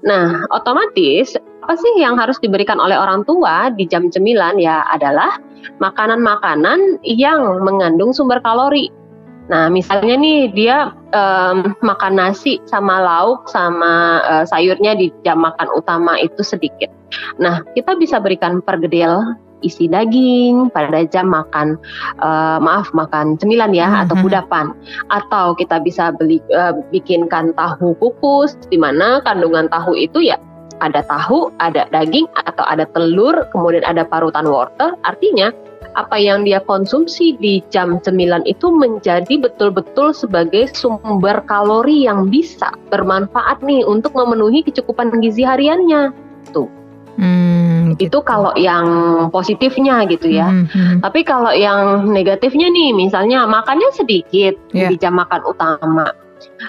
Nah, 0.00 0.48
otomatis 0.48 1.36
apa 1.68 1.76
sih 1.76 2.00
yang 2.00 2.16
harus 2.16 2.40
diberikan 2.40 2.80
oleh 2.80 2.96
orang 2.96 3.28
tua 3.28 3.68
di 3.68 3.84
jam 3.84 4.08
cemilan 4.08 4.56
ya 4.56 4.88
adalah 4.88 5.36
makanan-makanan 5.84 6.96
yang 7.04 7.60
mengandung 7.60 8.16
sumber 8.16 8.40
kalori. 8.40 8.88
Nah, 9.52 9.68
misalnya 9.68 10.16
nih 10.16 10.48
dia 10.56 10.96
um, 11.12 11.76
makan 11.84 12.16
nasi 12.16 12.56
sama 12.64 13.04
lauk 13.04 13.52
sama 13.52 14.24
uh, 14.24 14.44
sayurnya 14.48 14.96
di 14.96 15.12
jam 15.28 15.44
makan 15.44 15.68
utama 15.76 16.16
itu 16.16 16.40
sedikit. 16.40 16.88
Nah, 17.36 17.60
kita 17.76 18.00
bisa 18.00 18.16
berikan 18.16 18.64
pergedel 18.64 19.36
isi 19.60 19.92
daging 19.92 20.72
pada 20.72 21.04
jam 21.04 21.28
makan 21.28 21.76
uh, 22.24 22.56
maaf 22.64 22.88
makan 22.96 23.36
cemilan 23.36 23.76
ya 23.76 23.92
hmm. 23.92 24.02
atau 24.08 24.16
mhm. 24.16 24.22
kudapan 24.24 24.66
atau 25.12 25.52
kita 25.52 25.84
bisa 25.84 26.16
beli 26.16 26.40
uh, 26.54 26.72
bikinkan 26.94 27.52
tahu 27.58 27.92
kukus 28.00 28.56
di 28.72 28.80
mana 28.80 29.20
kandungan 29.26 29.68
tahu 29.68 29.98
itu 29.98 30.24
ya 30.32 30.38
ada 30.78 31.02
tahu, 31.06 31.50
ada 31.58 31.90
daging 31.90 32.28
atau 32.46 32.64
ada 32.66 32.86
telur, 32.94 33.46
kemudian 33.50 33.82
ada 33.82 34.06
parutan 34.06 34.46
wortel. 34.46 34.94
Artinya 35.02 35.50
apa 35.98 36.14
yang 36.20 36.46
dia 36.46 36.62
konsumsi 36.62 37.34
di 37.42 37.58
jam 37.74 37.98
cemilan 37.98 38.46
itu 38.46 38.70
menjadi 38.70 39.34
betul-betul 39.40 40.14
sebagai 40.14 40.70
sumber 40.70 41.42
kalori 41.48 42.06
yang 42.06 42.30
bisa 42.30 42.70
bermanfaat 42.92 43.64
nih 43.66 43.82
untuk 43.82 44.14
memenuhi 44.14 44.62
kecukupan 44.62 45.10
gizi 45.18 45.42
hariannya. 45.42 46.14
Tuh. 46.54 46.70
Hmm, 47.18 47.98
gitu. 47.98 48.14
Itu 48.14 48.18
kalau 48.22 48.54
yang 48.54 48.86
positifnya 49.34 50.06
gitu 50.06 50.30
ya. 50.30 50.54
Hmm, 50.54 50.70
hmm. 50.70 50.98
Tapi 51.02 51.26
kalau 51.26 51.50
yang 51.50 52.06
negatifnya 52.06 52.70
nih, 52.70 52.94
misalnya 52.94 53.42
makannya 53.50 53.90
sedikit 53.90 54.54
yeah. 54.70 54.86
di 54.86 54.94
jam 54.94 55.18
makan 55.18 55.42
utama 55.42 56.06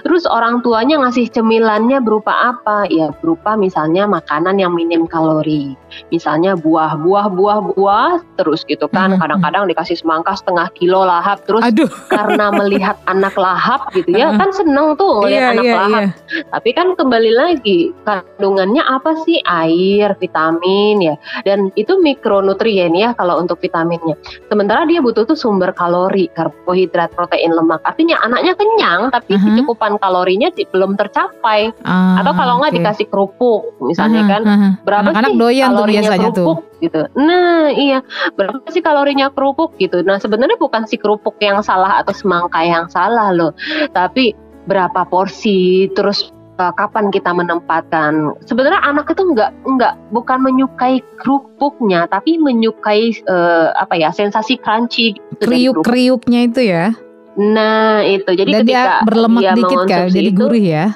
Terus 0.03 0.24
orang 0.29 0.62
tuanya 0.62 1.01
ngasih 1.01 1.31
cemilannya 1.34 2.01
berupa 2.03 2.53
apa? 2.53 2.86
Ya 2.91 3.10
berupa 3.24 3.55
misalnya 3.55 4.05
makanan 4.05 4.62
yang 4.62 4.74
minim 4.74 5.10
kalori. 5.10 5.74
Misalnya 6.13 6.53
buah, 6.53 7.00
buah, 7.00 7.27
buah, 7.31 7.60
buah 7.74 8.13
terus 8.38 8.62
gitu 8.69 8.86
kan. 8.91 9.15
Mm-hmm. 9.15 9.22
Kadang-kadang 9.24 9.63
dikasih 9.72 9.98
semangka 9.98 10.38
setengah 10.38 10.69
kilo 10.77 11.05
lahap 11.05 11.41
terus 11.50 11.65
Aduh. 11.65 11.89
karena 12.13 12.53
melihat 12.53 12.96
anak 13.10 13.34
lahap 13.39 13.89
gitu 13.98 14.13
ya 14.13 14.36
kan 14.38 14.53
seneng 14.53 14.93
tuh 15.00 15.25
melihat 15.25 15.41
yeah, 15.41 15.53
anak 15.55 15.65
yeah, 15.65 15.77
lahap. 15.77 16.01
Yeah. 16.01 16.12
Tapi 16.53 16.69
kan 16.75 16.88
kembali 16.93 17.31
lagi 17.34 17.79
kandungannya 18.05 18.84
apa 18.86 19.17
sih? 19.25 19.41
Air, 19.50 20.13
vitamin 20.22 21.01
ya. 21.01 21.15
Dan 21.46 21.74
itu 21.74 21.98
mikronutrien 21.98 22.93
ya 22.93 23.17
kalau 23.17 23.41
untuk 23.41 23.58
vitaminnya. 23.58 24.13
Sementara 24.51 24.86
dia 24.86 25.01
butuh 25.01 25.25
tuh 25.25 25.38
sumber 25.38 25.74
kalori, 25.74 26.29
karbohidrat, 26.38 27.13
protein, 27.17 27.55
lemak. 27.55 27.81
Artinya 27.81 28.22
anaknya 28.22 28.53
kenyang 28.53 29.10
tapi 29.10 29.34
uh-huh 29.34 29.69
kecukupan 29.79 29.95
kalorinya 30.03 30.51
di, 30.51 30.67
belum 30.67 31.00
tercapai. 31.00 31.71
Ah, 31.88 32.19
Atau 32.19 32.36
kalau 32.36 32.59
nggak 32.59 32.75
okay. 32.75 32.79
dikasih 32.83 33.07
kerupuk 33.07 33.62
misalnya 33.79 34.21
uh-huh, 34.27 34.31
kan, 34.36 34.41
uh-huh. 34.43 34.71
berapa 34.83 35.07
Anak-anak 35.15 35.31
sih 35.31 35.39
doyan 35.39 35.69
kalorinya 35.71 36.01
tuh 36.03 36.12
kerupuk 36.19 36.59
tuh. 36.59 36.83
gitu. 36.83 37.01
Nah, 37.15 37.63
iya, 37.71 38.00
berapa 38.36 38.67
sih 38.67 38.83
kalorinya 38.83 39.31
kerupuk 39.31 39.79
gitu. 39.79 40.03
Nah, 40.03 40.19
sebenarnya 40.19 40.59
bukan 40.59 40.83
si 40.83 41.00
kerupuk 41.00 41.39
yang 41.39 41.63
salah 41.63 42.03
atau 42.03 42.12
semangka 42.12 42.59
yang 42.59 42.91
salah 42.91 43.31
loh, 43.31 43.55
tapi 43.95 44.36
berapa 44.67 45.07
porsi 45.07 45.88
terus 45.95 46.29
uh, 46.59 46.75
kapan 46.75 47.07
kita 47.09 47.31
menempatkan. 47.31 48.36
Sebenarnya 48.43 48.83
anak 48.83 49.07
itu 49.15 49.24
nggak 49.24 49.51
nggak 49.63 49.93
bukan 50.12 50.39
menyukai 50.43 51.00
kerupuknya, 51.24 52.05
tapi 52.12 52.36
menyukai 52.36 53.15
uh, 53.31 53.71
apa 53.79 53.95
ya 53.95 54.12
sensasi 54.12 54.59
crunchy. 54.59 55.15
Gitu 55.15 55.48
Kriuk-kriuknya 55.48 56.51
itu 56.51 56.62
ya. 56.67 56.91
Nah 57.39 58.03
itu 58.03 58.27
jadi 58.27 58.51
Dan 58.51 58.62
ketika 58.67 58.84
dia 58.84 59.08
berlemak 59.08 59.41
dia 59.41 59.53
dikit 59.55 59.79
kan, 59.88 60.08
jadi 60.12 60.29
gurih 60.36 60.65
ya. 60.67 60.88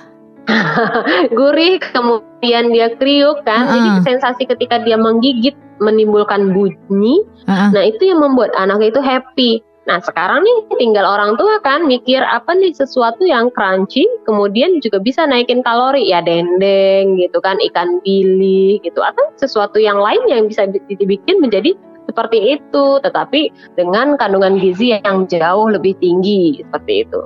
gurih 1.40 1.80
kemudian 1.96 2.76
dia 2.76 2.92
kriuk 3.00 3.48
kan, 3.48 3.64
uh 3.64 3.72
-uh. 3.72 3.76
jadi 3.80 3.90
sensasi 4.04 4.44
ketika 4.44 4.84
dia 4.84 5.00
menggigit 5.00 5.56
menimbulkan 5.80 6.52
bunyi. 6.52 7.24
Uh 7.48 7.52
-uh. 7.52 7.70
Nah 7.72 7.84
itu 7.88 8.04
yang 8.04 8.20
membuat 8.20 8.52
anak 8.60 8.84
itu 8.84 9.00
happy. 9.00 9.64
Nah 9.88 10.00
sekarang 10.04 10.44
nih 10.44 10.80
tinggal 10.80 11.04
orang 11.04 11.36
tua 11.36 11.60
kan 11.64 11.88
mikir 11.88 12.24
apa 12.24 12.56
nih 12.56 12.76
sesuatu 12.76 13.24
yang 13.24 13.48
crunchy, 13.56 14.04
kemudian 14.28 14.84
juga 14.84 15.00
bisa 15.00 15.24
naikin 15.24 15.64
kalori 15.64 16.08
ya 16.12 16.20
dendeng 16.20 17.20
gitu 17.20 17.40
kan, 17.40 17.56
ikan 17.72 18.04
bili 18.04 18.84
gitu 18.84 19.00
atau 19.00 19.32
sesuatu 19.40 19.80
yang 19.80 20.00
lain 20.00 20.24
yang 20.28 20.48
bisa 20.48 20.68
dibikin 20.92 21.40
menjadi 21.40 21.76
seperti 22.06 22.60
itu, 22.60 22.86
tetapi 23.02 23.54
dengan 23.80 24.16
kandungan 24.20 24.60
gizi 24.60 24.96
yang 24.96 25.26
jauh 25.28 25.68
lebih 25.72 25.96
tinggi 26.00 26.62
seperti 26.62 27.08
itu. 27.08 27.22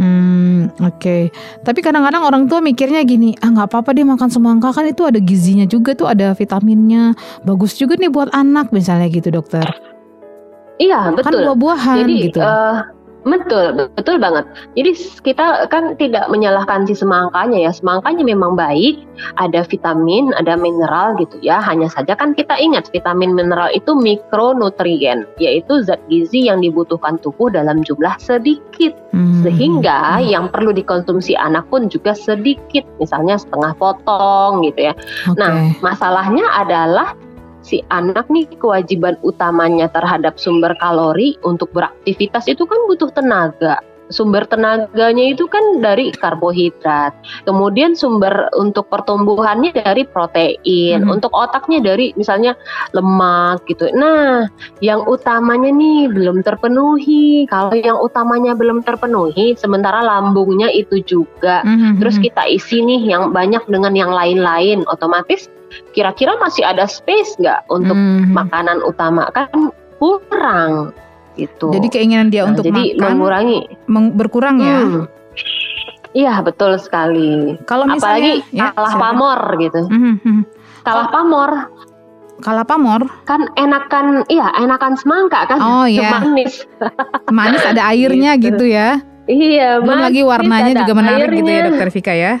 Hmm, 0.00 0.72
oke. 0.80 0.98
Okay. 0.98 1.22
Tapi 1.62 1.78
kadang-kadang 1.84 2.24
orang 2.24 2.42
tua 2.48 2.64
mikirnya 2.64 3.04
gini, 3.04 3.36
ah 3.44 3.52
nggak 3.52 3.68
apa-apa 3.68 3.92
dia 3.92 4.08
makan 4.08 4.32
semangka 4.32 4.72
kan 4.72 4.88
itu 4.88 5.04
ada 5.04 5.20
gizinya 5.20 5.68
juga 5.68 5.92
tuh, 5.92 6.08
ada 6.08 6.32
vitaminnya, 6.32 7.12
bagus 7.44 7.76
juga 7.76 8.00
nih 8.00 8.08
buat 8.08 8.32
anak 8.32 8.72
misalnya 8.72 9.12
gitu 9.12 9.28
dokter. 9.28 9.64
Iya 10.80 11.12
betul. 11.12 11.28
Kan 11.28 11.34
buah-buahan 11.44 11.98
Jadi, 12.02 12.14
gitu. 12.30 12.40
Uh, 12.40 12.82
Betul, 13.22 13.88
betul 13.94 14.16
banget. 14.18 14.44
Jadi 14.74 14.90
kita 15.22 15.70
kan 15.70 15.94
tidak 15.94 16.26
menyalahkan 16.26 16.86
si 16.90 16.94
semangkanya 16.98 17.70
ya. 17.70 17.70
Semangkanya 17.70 18.26
memang 18.26 18.58
baik, 18.58 19.06
ada 19.38 19.62
vitamin, 19.62 20.34
ada 20.34 20.58
mineral 20.58 21.14
gitu 21.22 21.38
ya. 21.38 21.62
Hanya 21.62 21.86
saja 21.86 22.18
kan 22.18 22.34
kita 22.34 22.58
ingat 22.58 22.90
vitamin 22.90 23.34
mineral 23.34 23.70
itu 23.70 23.94
mikronutrien, 23.94 25.24
yaitu 25.38 25.86
zat 25.86 26.02
gizi 26.10 26.50
yang 26.50 26.58
dibutuhkan 26.60 27.18
tubuh 27.22 27.46
dalam 27.46 27.86
jumlah 27.86 28.18
sedikit. 28.18 28.94
Hmm. 29.14 29.46
Sehingga 29.46 30.18
yang 30.22 30.50
perlu 30.50 30.74
dikonsumsi 30.74 31.38
anak 31.38 31.70
pun 31.70 31.86
juga 31.86 32.18
sedikit, 32.18 32.82
misalnya 32.98 33.38
setengah 33.38 33.78
potong 33.78 34.66
gitu 34.66 34.90
ya. 34.90 34.94
Okay. 35.30 35.38
Nah, 35.38 35.70
masalahnya 35.78 36.46
adalah 36.58 37.14
si 37.62 37.80
anak 37.88 38.26
nih 38.28 38.46
kewajiban 38.58 39.14
utamanya 39.22 39.86
terhadap 39.90 40.36
sumber 40.36 40.74
kalori 40.82 41.38
untuk 41.46 41.70
beraktivitas 41.70 42.50
itu 42.50 42.66
kan 42.66 42.78
butuh 42.90 43.10
tenaga. 43.14 43.78
Sumber 44.10 44.44
tenaganya 44.48 45.32
itu 45.32 45.46
kan 45.46 45.78
dari 45.78 46.10
karbohidrat. 46.10 47.14
Kemudian 47.46 47.94
sumber 47.94 48.50
untuk 48.56 48.90
pertumbuhannya 48.90 49.72
dari 49.72 50.02
protein, 50.08 51.06
hmm. 51.06 51.12
untuk 51.12 51.30
otaknya 51.36 51.80
dari 51.80 52.10
misalnya 52.18 52.58
lemak 52.96 53.64
gitu. 53.70 53.88
Nah, 53.94 54.48
yang 54.82 55.06
utamanya 55.06 55.70
nih 55.70 56.10
belum 56.10 56.42
terpenuhi. 56.42 57.46
Kalau 57.46 57.72
yang 57.76 58.00
utamanya 58.00 58.52
belum 58.58 58.82
terpenuhi, 58.82 59.54
sementara 59.54 60.02
lambungnya 60.02 60.68
itu 60.72 61.00
juga. 61.04 61.62
Hmm. 61.62 62.00
Terus 62.02 62.18
kita 62.18 62.48
isi 62.48 62.82
nih 62.82 63.12
yang 63.12 63.30
banyak 63.30 63.62
dengan 63.70 63.94
yang 63.94 64.10
lain-lain, 64.10 64.84
otomatis 64.90 65.48
kira-kira 65.96 66.36
masih 66.36 66.64
ada 66.68 66.84
space 66.84 67.40
nggak 67.40 67.64
untuk 67.72 67.96
hmm. 67.96 68.32
makanan 68.36 68.84
utama 68.84 69.28
kan 69.32 69.72
kurang 69.96 70.92
gitu. 71.36 71.72
Jadi 71.72 71.86
keinginan 71.88 72.28
dia 72.28 72.44
nah, 72.44 72.54
untuk 72.54 72.64
jadi 72.68 72.96
makan 72.96 73.12
mengurangi 73.16 73.58
meng 73.88 74.06
berkurang 74.14 74.56
ya. 74.60 74.78
Hmm. 74.82 75.04
Iya 76.12 76.34
betul 76.44 76.76
sekali. 76.76 77.56
Kalau 77.64 77.88
misalnya 77.88 78.36
apalagi 78.36 78.52
ya, 78.52 78.68
kalah 78.76 78.92
siapa? 78.92 79.04
pamor 79.08 79.40
gitu. 79.56 79.80
Mm 79.88 80.14
-hmm. 80.20 80.38
Kalah 80.84 81.06
oh. 81.08 81.10
pamor. 81.12 81.50
Kalah 82.42 82.66
pamor. 82.68 83.02
Kan 83.24 83.48
enakan 83.56 84.28
iya 84.28 84.52
enakan 84.60 84.92
semangka 85.00 85.48
kan. 85.48 85.58
Oh 85.60 85.86
iya. 85.88 86.20
Manis. 86.20 86.68
manis 87.36 87.64
ada 87.64 87.88
airnya 87.96 88.36
gitu, 88.36 88.60
gitu 88.60 88.76
ya. 88.76 89.00
Iya. 89.24 89.80
Belum 89.80 90.04
lagi 90.04 90.20
warnanya 90.20 90.84
juga 90.84 90.92
menarik 90.92 91.32
airnya. 91.32 91.38
gitu 91.40 91.50
ya 91.50 91.60
Dokter 91.70 91.88
Vika 91.88 92.14
ya 92.14 92.34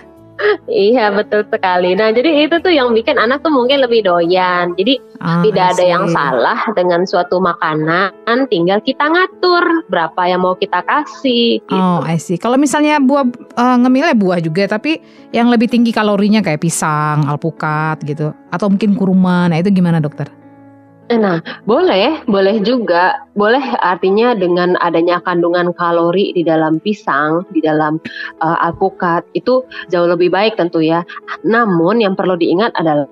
iya 0.68 1.12
betul 1.14 1.46
sekali. 1.48 1.94
Nah 1.94 2.10
jadi 2.10 2.46
itu 2.46 2.58
tuh 2.60 2.72
yang 2.72 2.92
bikin 2.92 3.16
anak 3.18 3.42
tuh 3.42 3.52
mungkin 3.52 3.82
lebih 3.82 4.06
doyan. 4.06 4.74
Jadi 4.76 4.98
oh, 5.20 5.42
tidak 5.46 5.76
ada 5.76 5.84
yang 5.84 6.04
salah 6.10 6.58
dengan 6.74 7.06
suatu 7.06 7.38
makanan, 7.38 8.46
tinggal 8.48 8.78
kita 8.82 9.06
ngatur 9.06 9.86
berapa 9.88 10.22
yang 10.28 10.42
mau 10.44 10.54
kita 10.58 10.82
kasih. 10.84 11.62
Gitu. 11.62 11.74
Oh 11.74 12.02
I 12.04 12.18
see. 12.18 12.38
Kalau 12.38 12.58
misalnya 12.58 12.98
buah 12.98 13.24
uh, 13.56 13.76
ngemilnya 13.82 14.16
buah 14.18 14.38
juga, 14.42 14.66
tapi 14.68 15.00
yang 15.32 15.48
lebih 15.48 15.70
tinggi 15.70 15.90
kalorinya 15.94 16.44
kayak 16.44 16.60
pisang, 16.60 17.24
alpukat 17.26 18.02
gitu, 18.04 18.34
atau 18.50 18.66
mungkin 18.68 18.94
kurma. 18.94 19.48
Nah 19.48 19.58
itu 19.58 19.72
gimana 19.72 20.02
dokter? 20.02 20.28
Nah, 21.12 21.44
boleh, 21.68 22.24
boleh 22.24 22.64
juga. 22.64 23.28
Boleh 23.32 23.62
artinya 23.80 24.36
dengan 24.36 24.76
adanya 24.84 25.20
kandungan 25.24 25.72
kalori 25.76 26.36
di 26.36 26.44
dalam 26.44 26.76
pisang, 26.84 27.48
di 27.56 27.64
dalam 27.64 27.96
uh, 28.44 28.58
alpukat 28.60 29.24
itu 29.32 29.64
jauh 29.88 30.08
lebih 30.08 30.28
baik 30.28 30.60
tentu 30.60 30.84
ya. 30.84 31.00
Namun 31.46 32.04
yang 32.04 32.12
perlu 32.12 32.36
diingat 32.36 32.76
adalah 32.76 33.08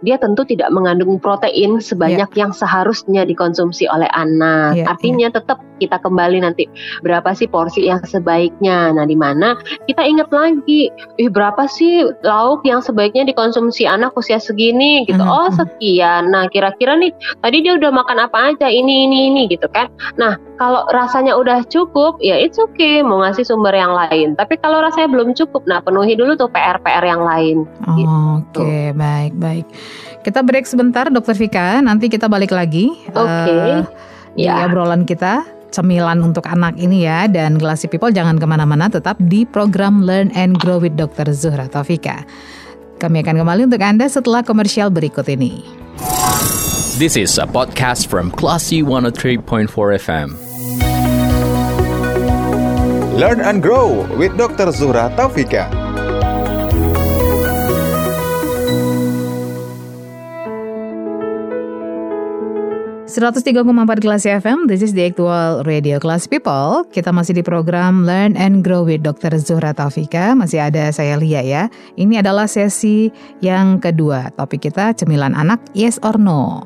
dia 0.00 0.16
tentu 0.16 0.48
tidak 0.48 0.72
mengandung 0.72 1.20
protein 1.20 1.76
sebanyak 1.80 2.30
yeah. 2.32 2.40
yang 2.46 2.52
seharusnya 2.56 3.28
dikonsumsi 3.28 3.84
oleh 3.88 4.08
anak. 4.16 4.80
Yeah, 4.80 4.88
artinya 4.88 5.28
yeah. 5.28 5.36
tetap 5.36 5.58
kita 5.80 5.96
kembali 6.00 6.44
nanti 6.44 6.68
berapa 7.00 7.32
sih 7.32 7.48
porsi 7.48 7.88
yang 7.88 8.04
sebaiknya. 8.04 8.92
Nah, 8.92 9.08
di 9.08 9.16
mana 9.16 9.56
kita 9.88 10.04
ingat 10.04 10.28
lagi, 10.28 10.92
ih 11.16 11.30
berapa 11.32 11.64
sih 11.66 12.04
lauk 12.20 12.62
yang 12.68 12.84
sebaiknya 12.84 13.24
dikonsumsi 13.24 13.88
anak 13.88 14.12
usia 14.12 14.36
segini 14.36 15.08
gitu. 15.08 15.20
Mm 15.20 15.26
-hmm. 15.26 15.40
Oh, 15.40 15.48
sekian. 15.52 16.28
Nah, 16.30 16.52
kira-kira 16.52 17.00
nih 17.00 17.12
tadi 17.40 17.64
dia 17.64 17.80
udah 17.80 17.90
makan 17.90 18.18
apa 18.20 18.52
aja 18.54 18.68
ini 18.68 19.08
ini 19.08 19.18
ini 19.32 19.42
gitu 19.50 19.66
kan 19.74 19.90
nah 20.14 20.38
kalau 20.56 20.86
rasanya 20.94 21.34
udah 21.34 21.66
cukup 21.66 22.16
ya 22.22 22.38
it's 22.38 22.56
okay 22.56 23.02
mau 23.02 23.20
ngasih 23.26 23.42
sumber 23.42 23.74
yang 23.74 23.90
lain 23.90 24.38
tapi 24.38 24.54
kalau 24.62 24.78
rasanya 24.78 25.10
belum 25.10 25.34
cukup 25.34 25.66
nah 25.66 25.82
penuhi 25.82 26.14
dulu 26.14 26.38
tuh 26.38 26.46
PR 26.54 26.78
PR 26.80 27.02
yang 27.02 27.26
lain 27.26 27.66
oh, 27.90 27.96
gitu. 27.98 28.62
oke 28.62 28.62
okay, 28.62 28.86
baik 28.94 29.34
baik 29.34 29.66
kita 30.22 30.40
break 30.46 30.64
sebentar 30.70 31.10
dokter 31.10 31.34
Vika 31.34 31.82
nanti 31.82 32.06
kita 32.06 32.30
balik 32.30 32.54
lagi 32.54 32.94
oke 33.10 33.26
okay. 33.26 33.82
uh, 33.82 33.84
ya. 34.38 34.70
obrolan 34.70 35.02
kita 35.02 35.42
cemilan 35.70 36.20
untuk 36.20 36.44
anak 36.50 36.76
ini 36.76 37.06
ya 37.06 37.30
dan 37.30 37.56
Classy 37.56 37.86
People 37.86 38.10
jangan 38.10 38.36
ke 38.36 38.46
mana-mana 38.46 38.90
tetap 38.90 39.16
di 39.30 39.46
program 39.46 40.02
Learn 40.02 40.34
and 40.34 40.58
Grow 40.58 40.82
with 40.82 40.98
Dr. 40.98 41.30
Zuhra 41.30 41.70
Taufika. 41.70 42.26
Kami 43.00 43.24
akan 43.24 43.40
kembali 43.40 43.70
untuk 43.70 43.80
Anda 43.80 44.10
setelah 44.10 44.44
komersial 44.44 44.92
berikut 44.92 45.24
ini. 45.30 45.64
This 46.98 47.16
is 47.16 47.38
a 47.38 47.46
podcast 47.46 48.08
from 48.08 48.30
Classy 48.30 48.82
103.4 48.82 49.68
FM. 49.68 50.36
Learn 53.18 53.40
and 53.40 53.62
Grow 53.62 54.04
with 54.16 54.36
Dr. 54.36 54.70
Zura 54.72 55.08
Taufika. 55.16 55.68
103,4 63.10 63.66
kelas 63.98 64.22
FM, 64.22 64.70
this 64.70 64.86
is 64.86 64.94
the 64.94 65.02
actual 65.02 65.66
radio 65.66 65.98
class 65.98 66.30
people. 66.30 66.86
Kita 66.94 67.10
masih 67.10 67.34
di 67.34 67.42
program 67.42 68.06
Learn 68.06 68.38
and 68.38 68.62
Grow 68.62 68.86
with 68.86 69.02
Dr. 69.02 69.34
Zuhra 69.42 69.74
Taufika. 69.74 70.38
Masih 70.38 70.62
ada 70.62 70.94
saya 70.94 71.18
Lia 71.18 71.42
ya. 71.42 71.66
Ini 71.98 72.22
adalah 72.22 72.46
sesi 72.46 73.10
yang 73.42 73.82
kedua. 73.82 74.30
Topik 74.38 74.70
kita 74.70 74.94
cemilan 74.94 75.34
anak 75.34 75.58
yes 75.74 75.98
or 76.06 76.22
no. 76.22 76.62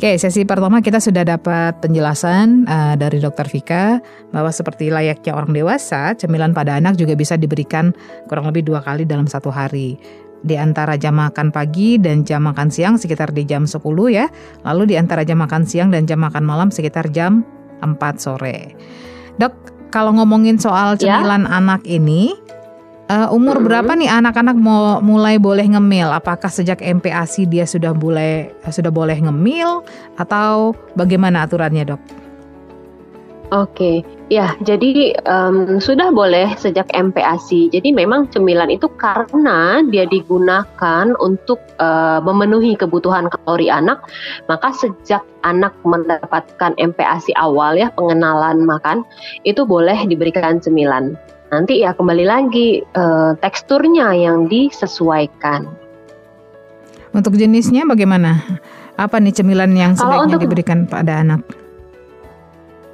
Oke, 0.00 0.16
sesi 0.16 0.48
pertama 0.48 0.80
kita 0.80 1.04
sudah 1.04 1.26
dapat 1.26 1.84
penjelasan 1.84 2.64
uh, 2.64 2.94
dari 2.96 3.20
Dr. 3.20 3.50
Vika 3.52 4.00
bahwa 4.32 4.48
seperti 4.48 4.88
layaknya 4.88 5.36
orang 5.36 5.52
dewasa, 5.52 6.16
cemilan 6.16 6.56
pada 6.56 6.80
anak 6.80 6.96
juga 6.96 7.12
bisa 7.12 7.36
diberikan 7.36 7.92
kurang 8.24 8.48
lebih 8.48 8.64
dua 8.64 8.80
kali 8.80 9.04
dalam 9.04 9.28
satu 9.28 9.52
hari 9.52 10.00
di 10.42 10.54
antara 10.54 10.94
jam 10.94 11.18
makan 11.18 11.50
pagi 11.50 11.98
dan 11.98 12.22
jam 12.22 12.46
makan 12.46 12.70
siang 12.70 12.94
sekitar 12.94 13.34
di 13.34 13.42
jam 13.42 13.66
10 13.66 13.82
ya. 14.10 14.26
Lalu 14.62 14.94
di 14.94 14.96
antara 14.98 15.26
jam 15.26 15.42
makan 15.42 15.66
siang 15.66 15.90
dan 15.90 16.06
jam 16.06 16.22
makan 16.22 16.46
malam 16.46 16.68
sekitar 16.70 17.10
jam 17.10 17.42
4 17.82 17.98
sore. 18.18 18.74
Dok, 19.38 19.54
kalau 19.94 20.14
ngomongin 20.14 20.58
soal 20.58 20.98
ya. 20.98 21.18
cemilan 21.18 21.46
ya. 21.46 21.50
anak 21.58 21.82
ini, 21.86 22.34
uh, 23.10 23.28
umur 23.34 23.58
hmm. 23.58 23.66
berapa 23.66 23.92
nih 23.98 24.10
anak-anak 24.10 24.56
mau 24.58 25.00
mulai 25.02 25.40
boleh 25.40 25.66
ngemil? 25.66 26.12
Apakah 26.12 26.50
sejak 26.52 26.78
MPASI 26.82 27.48
dia 27.48 27.64
sudah 27.64 27.94
boleh 27.96 28.52
sudah 28.68 28.92
boleh 28.92 29.18
ngemil 29.18 29.82
atau 30.20 30.76
bagaimana 30.94 31.46
aturannya, 31.46 31.84
Dok? 31.94 32.27
Oke, 33.48 34.04
ya 34.28 34.52
jadi 34.60 35.16
um, 35.24 35.80
sudah 35.80 36.12
boleh 36.12 36.52
sejak 36.60 36.84
MPASI. 36.92 37.72
Jadi 37.72 37.96
memang 37.96 38.28
cemilan 38.28 38.68
itu 38.68 38.92
karena 39.00 39.80
dia 39.88 40.04
digunakan 40.04 41.16
untuk 41.16 41.56
uh, 41.80 42.20
memenuhi 42.20 42.76
kebutuhan 42.76 43.32
kalori 43.32 43.72
anak, 43.72 44.04
maka 44.52 44.68
sejak 44.76 45.24
anak 45.48 45.72
mendapatkan 45.80 46.76
MPASI 46.76 47.32
awal 47.40 47.80
ya 47.80 47.88
pengenalan 47.96 48.68
makan 48.68 49.00
itu 49.48 49.64
boleh 49.64 49.96
diberikan 50.04 50.60
cemilan. 50.60 51.16
Nanti 51.48 51.80
ya 51.80 51.96
kembali 51.96 52.28
lagi 52.28 52.84
uh, 53.00 53.32
teksturnya 53.40 54.12
yang 54.12 54.44
disesuaikan. 54.52 55.64
Untuk 57.16 57.32
jenisnya 57.40 57.88
bagaimana? 57.88 58.60
Apa 59.00 59.16
nih 59.24 59.32
cemilan 59.32 59.72
yang 59.72 59.96
sebaiknya 59.96 60.36
untuk, 60.36 60.44
diberikan 60.44 60.84
pada 60.84 61.24
anak? 61.24 61.67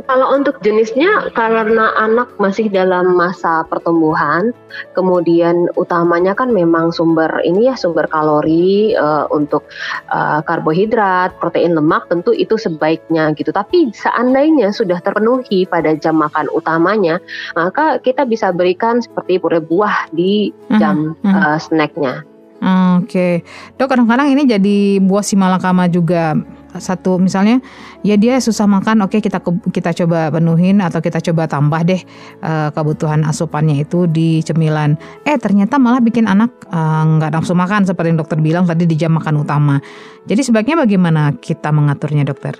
Kalau 0.05 0.37
untuk 0.37 0.61
jenisnya 0.61 1.33
karena 1.33 1.97
anak 1.97 2.37
masih 2.37 2.69
dalam 2.69 3.17
masa 3.17 3.65
pertumbuhan, 3.65 4.53
kemudian 4.93 5.73
utamanya 5.81 6.37
kan 6.37 6.53
memang 6.53 6.93
sumber 6.93 7.41
ini 7.41 7.73
ya 7.73 7.75
sumber 7.75 8.05
kalori 8.13 8.93
uh, 8.93 9.25
untuk 9.33 9.65
uh, 10.13 10.45
karbohidrat, 10.45 11.41
protein 11.41 11.73
lemak 11.73 12.05
tentu 12.13 12.37
itu 12.37 12.61
sebaiknya 12.61 13.33
gitu. 13.33 13.49
Tapi 13.49 13.97
seandainya 13.97 14.77
sudah 14.77 15.01
terpenuhi 15.01 15.65
pada 15.65 15.97
jam 15.97 16.21
makan 16.21 16.53
utamanya, 16.53 17.17
maka 17.57 17.97
kita 17.97 18.29
bisa 18.29 18.53
berikan 18.53 19.01
seperti 19.01 19.41
puree 19.41 19.65
buah 19.65 20.13
di 20.13 20.53
mhm, 20.69 20.79
jam 20.85 21.17
uh, 21.25 21.57
uh, 21.57 21.57
snacknya. 21.57 22.29
Oke, 22.65 23.05
okay. 23.05 23.35
dok 23.77 23.93
kadang-kadang 23.93 24.33
ini 24.33 24.49
jadi 24.49 24.79
buah 24.97 25.21
simalakama 25.21 25.85
juga 25.85 26.33
satu 26.79 27.19
misalnya 27.23 27.63
ya 28.03 28.19
dia 28.19 28.39
susah 28.43 28.67
makan 28.67 29.07
oke 29.07 29.19
okay, 29.19 29.21
kita 29.23 29.39
kita 29.71 29.91
coba 30.05 30.31
penuhin 30.31 30.83
atau 30.83 30.99
kita 30.99 31.23
coba 31.31 31.47
tambah 31.47 31.81
deh 31.87 32.03
uh, 32.43 32.71
kebutuhan 32.75 33.23
asupannya 33.27 33.83
itu 33.83 34.07
di 34.11 34.43
cemilan. 34.43 34.99
Eh 35.23 35.39
ternyata 35.39 35.79
malah 35.79 36.03
bikin 36.03 36.27
anak 36.27 36.51
eh, 36.69 37.03
nggak 37.19 37.31
uh, 37.31 37.35
nafsu 37.35 37.55
makan 37.57 37.87
seperti 37.87 38.15
yang 38.15 38.21
dokter 38.21 38.39
bilang 38.41 38.65
tadi 38.67 38.85
di 38.87 38.97
jam 38.99 39.15
makan 39.15 39.43
utama. 39.43 39.79
Jadi 40.25 40.41
sebaiknya 40.41 40.85
bagaimana 40.85 41.37
kita 41.39 41.71
mengaturnya 41.71 42.25
dokter? 42.27 42.57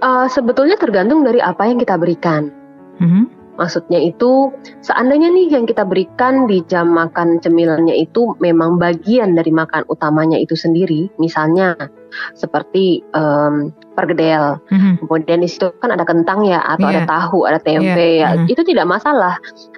Uh, 0.00 0.30
sebetulnya 0.30 0.78
tergantung 0.78 1.26
dari 1.26 1.42
apa 1.42 1.68
yang 1.68 1.76
kita 1.76 1.98
berikan. 1.98 2.48
Mm 3.02 3.08
-hmm. 3.08 3.24
Maksudnya 3.52 4.00
itu 4.00 4.48
seandainya 4.80 5.28
nih 5.28 5.52
yang 5.52 5.68
kita 5.68 5.84
berikan 5.84 6.48
di 6.48 6.64
jam 6.64 6.88
makan 6.96 7.36
cemilannya 7.44 7.92
itu 8.00 8.32
memang 8.40 8.80
bagian 8.80 9.36
dari 9.36 9.52
makan 9.52 9.84
utamanya 9.92 10.40
itu 10.40 10.56
sendiri, 10.56 11.12
misalnya 11.20 11.76
seperti 12.34 13.04
um, 13.12 13.70
pergedel, 13.94 14.58
mm-hmm. 14.68 15.04
kemudian 15.04 15.40
di 15.44 15.48
situ 15.48 15.72
kan 15.78 15.92
ada 15.92 16.04
kentang 16.06 16.44
ya 16.46 16.60
atau 16.64 16.88
yeah. 16.88 16.94
ada 16.96 17.02
tahu, 17.04 17.38
ada 17.44 17.58
tempe 17.60 17.84
yeah. 18.18 18.22
ya, 18.22 18.30
mm-hmm. 18.34 18.52
itu 18.52 18.62
tidak 18.64 18.86
masalah, 18.88 19.34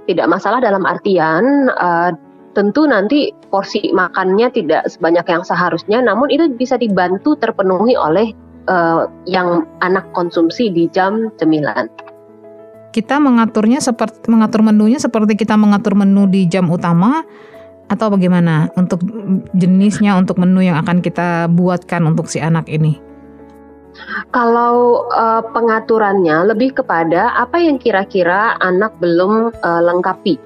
tidak 0.07 0.27
masalah 0.31 0.59
dalam 0.62 0.83
artian 0.87 1.68
uh, 1.75 2.11
tentu 2.55 2.87
nanti 2.87 3.35
porsi 3.51 3.90
makannya 3.90 4.47
tidak 4.55 4.87
sebanyak 4.87 5.27
yang 5.27 5.42
seharusnya, 5.42 5.99
namun 5.99 6.31
itu 6.31 6.47
bisa 6.55 6.79
dibantu 6.79 7.35
terpenuhi 7.35 7.99
oleh 7.99 8.31
uh, 8.70 9.11
yang 9.27 9.66
anak 9.83 10.07
konsumsi 10.14 10.70
di 10.70 10.87
jam 10.94 11.35
cemilan 11.37 11.90
kita 12.94 13.18
mengaturnya 13.18 13.83
seperti 13.83 14.31
mengatur 14.31 14.62
menunya 14.62 15.03
seperti 15.03 15.35
kita 15.35 15.59
mengatur 15.59 15.99
menu 15.99 16.31
di 16.31 16.47
jam 16.47 16.70
utama 16.70 17.27
atau 17.88 18.09
bagaimana 18.12 18.73
untuk 18.75 19.05
jenisnya 19.53 20.16
untuk 20.16 20.40
menu 20.40 20.64
yang 20.64 20.81
akan 20.81 21.05
kita 21.05 21.47
buatkan 21.53 22.05
untuk 22.09 22.27
si 22.29 22.40
anak 22.40 22.66
ini? 22.68 23.01
Kalau 24.35 25.07
uh, 25.14 25.42
pengaturannya 25.55 26.51
lebih 26.51 26.75
kepada 26.83 27.31
apa 27.38 27.62
yang 27.62 27.79
kira-kira 27.79 28.59
anak 28.59 28.90
belum 28.99 29.55
uh, 29.62 29.83
lengkapi. 29.85 30.38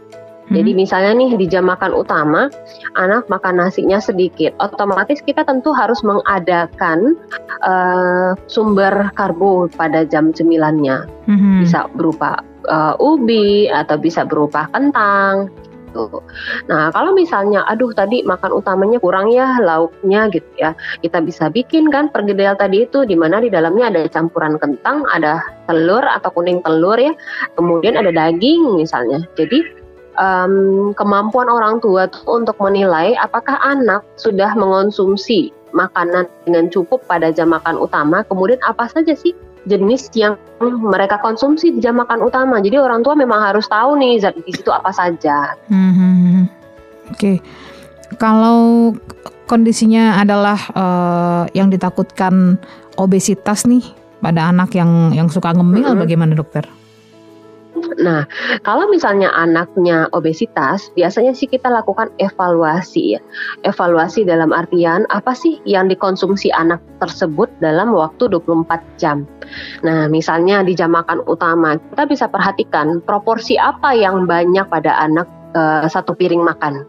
Jadi 0.49 0.73
hmm. 0.73 0.81
misalnya 0.81 1.13
nih 1.13 1.31
di 1.37 1.47
jam 1.49 1.69
makan 1.69 1.93
utama, 1.93 2.49
anak 2.97 3.29
makan 3.29 3.61
nasinya 3.61 4.01
sedikit, 4.01 4.57
otomatis 4.65 5.21
kita 5.21 5.45
tentu 5.45 5.77
harus 5.77 6.01
mengadakan 6.01 7.21
uh, 7.61 8.33
sumber 8.49 9.13
karbo 9.13 9.69
pada 9.77 10.09
jam 10.09 10.33
cemilannya. 10.33 11.05
Hmm. 11.29 11.61
Bisa 11.61 11.85
berupa 11.93 12.41
uh, 12.65 12.97
ubi 12.97 13.69
atau 13.69 14.01
bisa 14.01 14.25
berupa 14.25 14.73
kentang. 14.73 15.53
Gitu. 15.89 16.21
Nah, 16.69 16.93
kalau 16.93 17.17
misalnya, 17.17 17.65
aduh 17.65 17.91
tadi 17.97 18.21
makan 18.23 18.53
utamanya 18.53 19.01
kurang 19.01 19.33
ya 19.33 19.57
lauknya 19.65 20.29
gitu 20.29 20.49
ya, 20.61 20.77
kita 21.01 21.25
bisa 21.25 21.49
bikin 21.49 21.89
kan 21.89 22.13
pergedel 22.13 22.55
tadi 22.61 22.85
itu 22.85 23.09
di 23.09 23.17
mana 23.17 23.41
di 23.41 23.49
dalamnya 23.49 23.89
ada 23.89 24.01
campuran 24.13 24.61
kentang, 24.61 25.09
ada 25.09 25.41
telur 25.65 26.05
atau 26.05 26.29
kuning 26.33 26.61
telur 26.61 27.01
ya, 27.01 27.17
kemudian 27.57 27.97
ada 27.97 28.13
daging 28.13 28.77
misalnya. 28.77 29.25
Jadi 29.35 29.65
um, 30.21 30.93
kemampuan 30.93 31.49
orang 31.49 31.81
tua 31.81 32.11
tuh 32.13 32.43
untuk 32.45 32.59
menilai 32.61 33.17
apakah 33.17 33.57
anak 33.65 34.05
sudah 34.21 34.53
mengonsumsi 34.53 35.55
makanan 35.73 36.25
dengan 36.49 36.73
cukup 36.73 37.05
pada 37.05 37.29
jam 37.33 37.53
makan 37.53 37.77
utama, 37.77 38.25
kemudian 38.25 38.61
apa 38.65 38.89
saja 38.89 39.13
sih 39.13 39.37
jenis 39.69 40.09
yang 40.17 40.41
mereka 40.59 41.21
konsumsi 41.21 41.71
di 41.71 41.85
jam 41.85 42.01
makan 42.01 42.25
utama. 42.25 42.59
Jadi 42.59 42.81
orang 42.81 43.05
tua 43.05 43.13
memang 43.13 43.39
harus 43.45 43.69
tahu 43.69 44.01
nih 44.01 44.25
zat 44.25 44.35
gizi 44.43 44.65
itu 44.65 44.73
apa 44.73 44.91
saja. 44.91 45.55
Hmm, 45.69 45.93
hmm, 45.93 46.15
hmm. 46.17 46.45
Oke, 47.09 47.13
okay. 47.13 47.37
kalau 48.17 48.93
kondisinya 49.49 50.21
adalah 50.21 50.59
uh, 50.77 51.45
yang 51.57 51.73
ditakutkan 51.73 52.61
obesitas 53.01 53.65
nih 53.65 53.85
pada 54.21 54.51
anak 54.53 54.77
yang 54.77 55.13
yang 55.17 55.29
suka 55.33 55.57
ngemil, 55.57 55.95
-hmm. 55.95 56.01
bagaimana 56.05 56.33
dokter? 56.37 56.69
Nah, 57.99 58.29
kalau 58.63 58.87
misalnya 58.91 59.33
anaknya 59.35 60.07
obesitas, 60.15 60.91
biasanya 60.95 61.35
sih 61.35 61.51
kita 61.51 61.69
lakukan 61.69 62.13
evaluasi 62.23 63.19
ya. 63.19 63.21
Evaluasi 63.67 64.25
dalam 64.25 64.55
artian 64.55 65.09
apa 65.11 65.35
sih 65.35 65.59
yang 65.67 65.91
dikonsumsi 65.91 66.53
anak 66.55 66.83
tersebut 67.03 67.51
dalam 67.59 67.95
waktu 67.95 68.31
24 68.31 69.01
jam. 69.01 69.27
Nah, 69.83 70.07
misalnya 70.07 70.63
di 70.63 70.75
jam 70.79 70.95
makan 70.95 71.25
utama, 71.27 71.79
kita 71.95 72.05
bisa 72.07 72.27
perhatikan 72.31 73.03
proporsi 73.03 73.59
apa 73.59 73.95
yang 73.95 74.29
banyak 74.29 74.67
pada 74.69 74.95
anak 74.99 75.27
uh, 75.55 75.87
satu 75.89 76.15
piring 76.15 76.43
makan. 76.45 76.87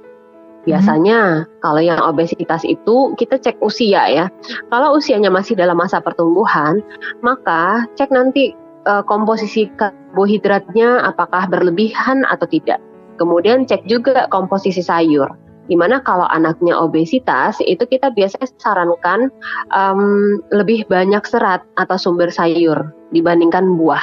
Biasanya 0.67 1.47
hmm. 1.47 1.63
kalau 1.63 1.81
yang 1.81 1.97
obesitas 2.03 2.67
itu 2.67 3.15
kita 3.15 3.39
cek 3.39 3.63
usia 3.63 4.03
ya. 4.11 4.25
Kalau 4.67 4.99
usianya 4.99 5.31
masih 5.31 5.55
dalam 5.55 5.79
masa 5.79 6.03
pertumbuhan, 6.03 6.83
maka 7.23 7.87
cek 7.95 8.11
nanti 8.11 8.51
uh, 8.89 9.05
komposisi 9.05 9.69
karbohidratnya 9.77 11.05
apakah 11.05 11.45
berlebihan 11.45 12.25
atau 12.25 12.49
tidak. 12.49 12.81
Kemudian 13.21 13.69
cek 13.69 13.85
juga 13.85 14.25
komposisi 14.33 14.81
sayur. 14.81 15.29
Di 15.69 15.77
mana 15.77 16.01
kalau 16.01 16.25
anaknya 16.33 16.73
obesitas 16.73 17.61
itu 17.61 17.85
kita 17.85 18.09
biasanya 18.09 18.49
sarankan 18.57 19.29
um, 19.69 20.41
lebih 20.49 20.89
banyak 20.89 21.21
serat 21.29 21.61
atau 21.77 21.93
sumber 21.93 22.33
sayur 22.33 22.89
dibandingkan 23.13 23.77
buah. 23.77 24.01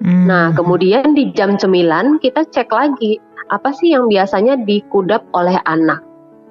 Hmm. 0.00 0.24
Nah, 0.24 0.46
kemudian 0.56 1.12
di 1.12 1.28
jam 1.36 1.60
cemilan 1.60 2.16
kita 2.16 2.48
cek 2.48 2.72
lagi 2.72 3.20
apa 3.52 3.76
sih 3.76 3.92
yang 3.92 4.08
biasanya 4.08 4.56
dikudap 4.64 5.28
oleh 5.36 5.60
anak. 5.68 6.00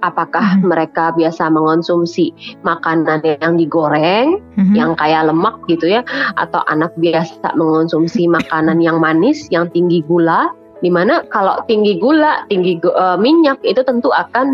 Apakah 0.04 0.60
hmm. 0.60 0.68
mereka 0.68 1.16
biasa 1.16 1.48
mengonsumsi 1.48 2.36
makanan 2.68 3.24
yang 3.24 3.56
digoreng, 3.56 4.44
hmm. 4.60 4.76
yang 4.76 5.00
kayak 5.00 5.32
lemak 5.32 5.56
gitu 5.72 5.88
ya, 5.88 6.04
atau 6.36 6.60
anak 6.68 6.92
biasa 7.00 7.56
mengonsumsi 7.56 8.28
makanan 8.38 8.84
yang 8.84 9.00
manis, 9.00 9.48
yang 9.50 9.72
tinggi 9.72 10.04
gula, 10.06 10.52
Di 10.84 10.92
mana 10.92 11.24
kalau 11.32 11.64
tinggi 11.64 11.96
gula, 11.96 12.44
tinggi 12.52 12.76
uh, 12.84 13.16
minyak 13.16 13.56
itu 13.64 13.80
tentu 13.88 14.12
akan 14.12 14.52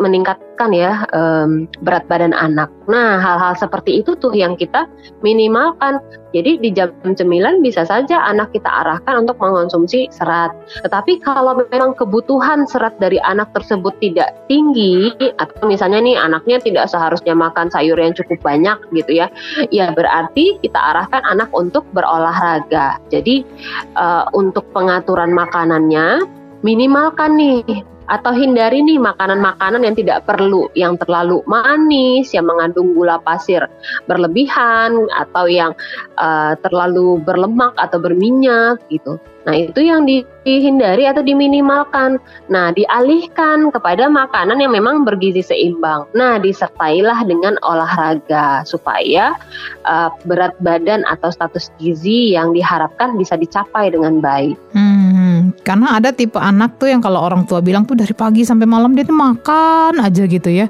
meningkat 0.00 0.40
meningkatkan 0.58 0.70
ya 0.74 1.06
um, 1.14 1.50
berat 1.86 2.04
badan 2.10 2.34
anak. 2.34 2.66
Nah 2.90 3.22
hal-hal 3.22 3.54
seperti 3.54 4.02
itu 4.02 4.18
tuh 4.18 4.34
yang 4.34 4.58
kita 4.58 4.90
minimalkan. 5.22 6.02
Jadi 6.36 6.60
di 6.60 6.68
jam 6.76 6.92
cemilan 7.00 7.64
bisa 7.64 7.88
saja 7.88 8.20
anak 8.28 8.52
kita 8.52 8.68
arahkan 8.68 9.24
untuk 9.24 9.40
mengonsumsi 9.40 10.12
serat. 10.12 10.52
Tetapi 10.84 11.24
kalau 11.24 11.56
memang 11.72 11.96
kebutuhan 11.96 12.68
serat 12.68 12.92
dari 13.00 13.16
anak 13.24 13.48
tersebut 13.56 13.96
tidak 14.04 14.36
tinggi 14.44 15.08
atau 15.40 15.64
misalnya 15.64 16.04
nih 16.04 16.20
anaknya 16.20 16.60
tidak 16.60 16.92
seharusnya 16.92 17.32
makan 17.32 17.72
sayur 17.72 17.96
yang 17.96 18.12
cukup 18.12 18.36
banyak 18.44 18.76
gitu 18.92 19.24
ya, 19.24 19.32
ya 19.72 19.88
berarti 19.96 20.60
kita 20.60 20.76
arahkan 20.76 21.24
anak 21.24 21.48
untuk 21.56 21.88
berolahraga. 21.96 23.00
Jadi 23.08 23.48
uh, 23.96 24.28
untuk 24.36 24.68
pengaturan 24.76 25.32
makanannya 25.32 26.28
minimalkan 26.60 27.40
nih 27.40 27.64
atau 28.08 28.32
hindari 28.32 28.80
nih 28.80 28.96
makanan-makanan 28.96 29.84
yang 29.84 29.96
tidak 29.96 30.24
perlu, 30.24 30.72
yang 30.72 30.96
terlalu 30.96 31.44
manis, 31.44 32.32
yang 32.32 32.48
mengandung 32.48 32.96
gula 32.96 33.20
pasir 33.20 33.64
berlebihan 34.08 34.96
atau 35.12 35.44
yang 35.46 35.72
uh, 36.16 36.56
terlalu 36.64 37.20
berlemak 37.22 37.76
atau 37.76 38.00
berminyak 38.00 38.80
gitu. 38.88 39.20
Nah, 39.46 39.54
itu 39.54 39.80
yang 39.80 40.04
dihindari 40.04 41.06
atau 41.06 41.22
diminimalkan. 41.22 42.18
Nah, 42.50 42.74
dialihkan 42.74 43.70
kepada 43.70 44.10
makanan 44.10 44.58
yang 44.58 44.74
memang 44.74 45.06
bergizi 45.06 45.40
seimbang. 45.40 46.04
Nah, 46.12 46.42
disertailah 46.42 47.24
dengan 47.24 47.54
olahraga 47.62 48.66
supaya 48.66 49.38
uh, 49.86 50.10
berat 50.26 50.52
badan 50.58 51.06
atau 51.06 51.30
status 51.30 51.70
gizi 51.78 52.34
yang 52.34 52.52
diharapkan 52.52 53.14
bisa 53.16 53.38
dicapai 53.38 53.94
dengan 53.94 54.18
baik. 54.18 54.58
Hmm, 54.74 55.56
karena 55.62 55.96
ada 55.96 56.10
tipe 56.10 56.36
anak 56.36 56.76
tuh 56.76 56.90
yang 56.90 57.00
kalau 57.00 57.22
orang 57.22 57.46
tua 57.46 57.62
bilang 57.62 57.86
tuh 57.86 57.96
dari 57.96 58.12
pagi 58.12 58.42
sampai 58.44 58.66
malam 58.66 58.92
dia 58.92 59.06
tuh 59.06 59.16
makan 59.16 60.02
aja 60.02 60.22
gitu 60.28 60.50
ya 60.50 60.66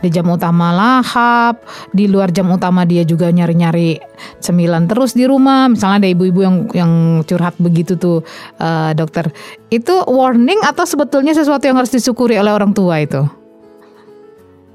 di 0.00 0.08
jam 0.12 0.28
utama 0.28 0.72
lahap, 0.72 1.64
di 1.96 2.08
luar 2.08 2.32
jam 2.32 2.48
utama 2.52 2.84
dia 2.84 3.04
juga 3.04 3.32
nyari-nyari 3.32 4.00
cemilan 4.40 4.84
terus 4.90 5.16
di 5.16 5.24
rumah. 5.24 5.68
Misalnya 5.72 6.04
ada 6.04 6.10
ibu-ibu 6.12 6.40
yang 6.44 6.56
yang 6.76 6.92
curhat 7.24 7.56
begitu 7.56 7.96
tuh 7.96 8.20
uh, 8.60 8.92
dokter. 8.92 9.32
Itu 9.72 10.04
warning 10.04 10.60
atau 10.66 10.84
sebetulnya 10.84 11.32
sesuatu 11.32 11.64
yang 11.64 11.78
harus 11.78 11.94
disyukuri 11.94 12.36
oleh 12.36 12.52
orang 12.52 12.76
tua 12.76 13.00
itu? 13.00 13.39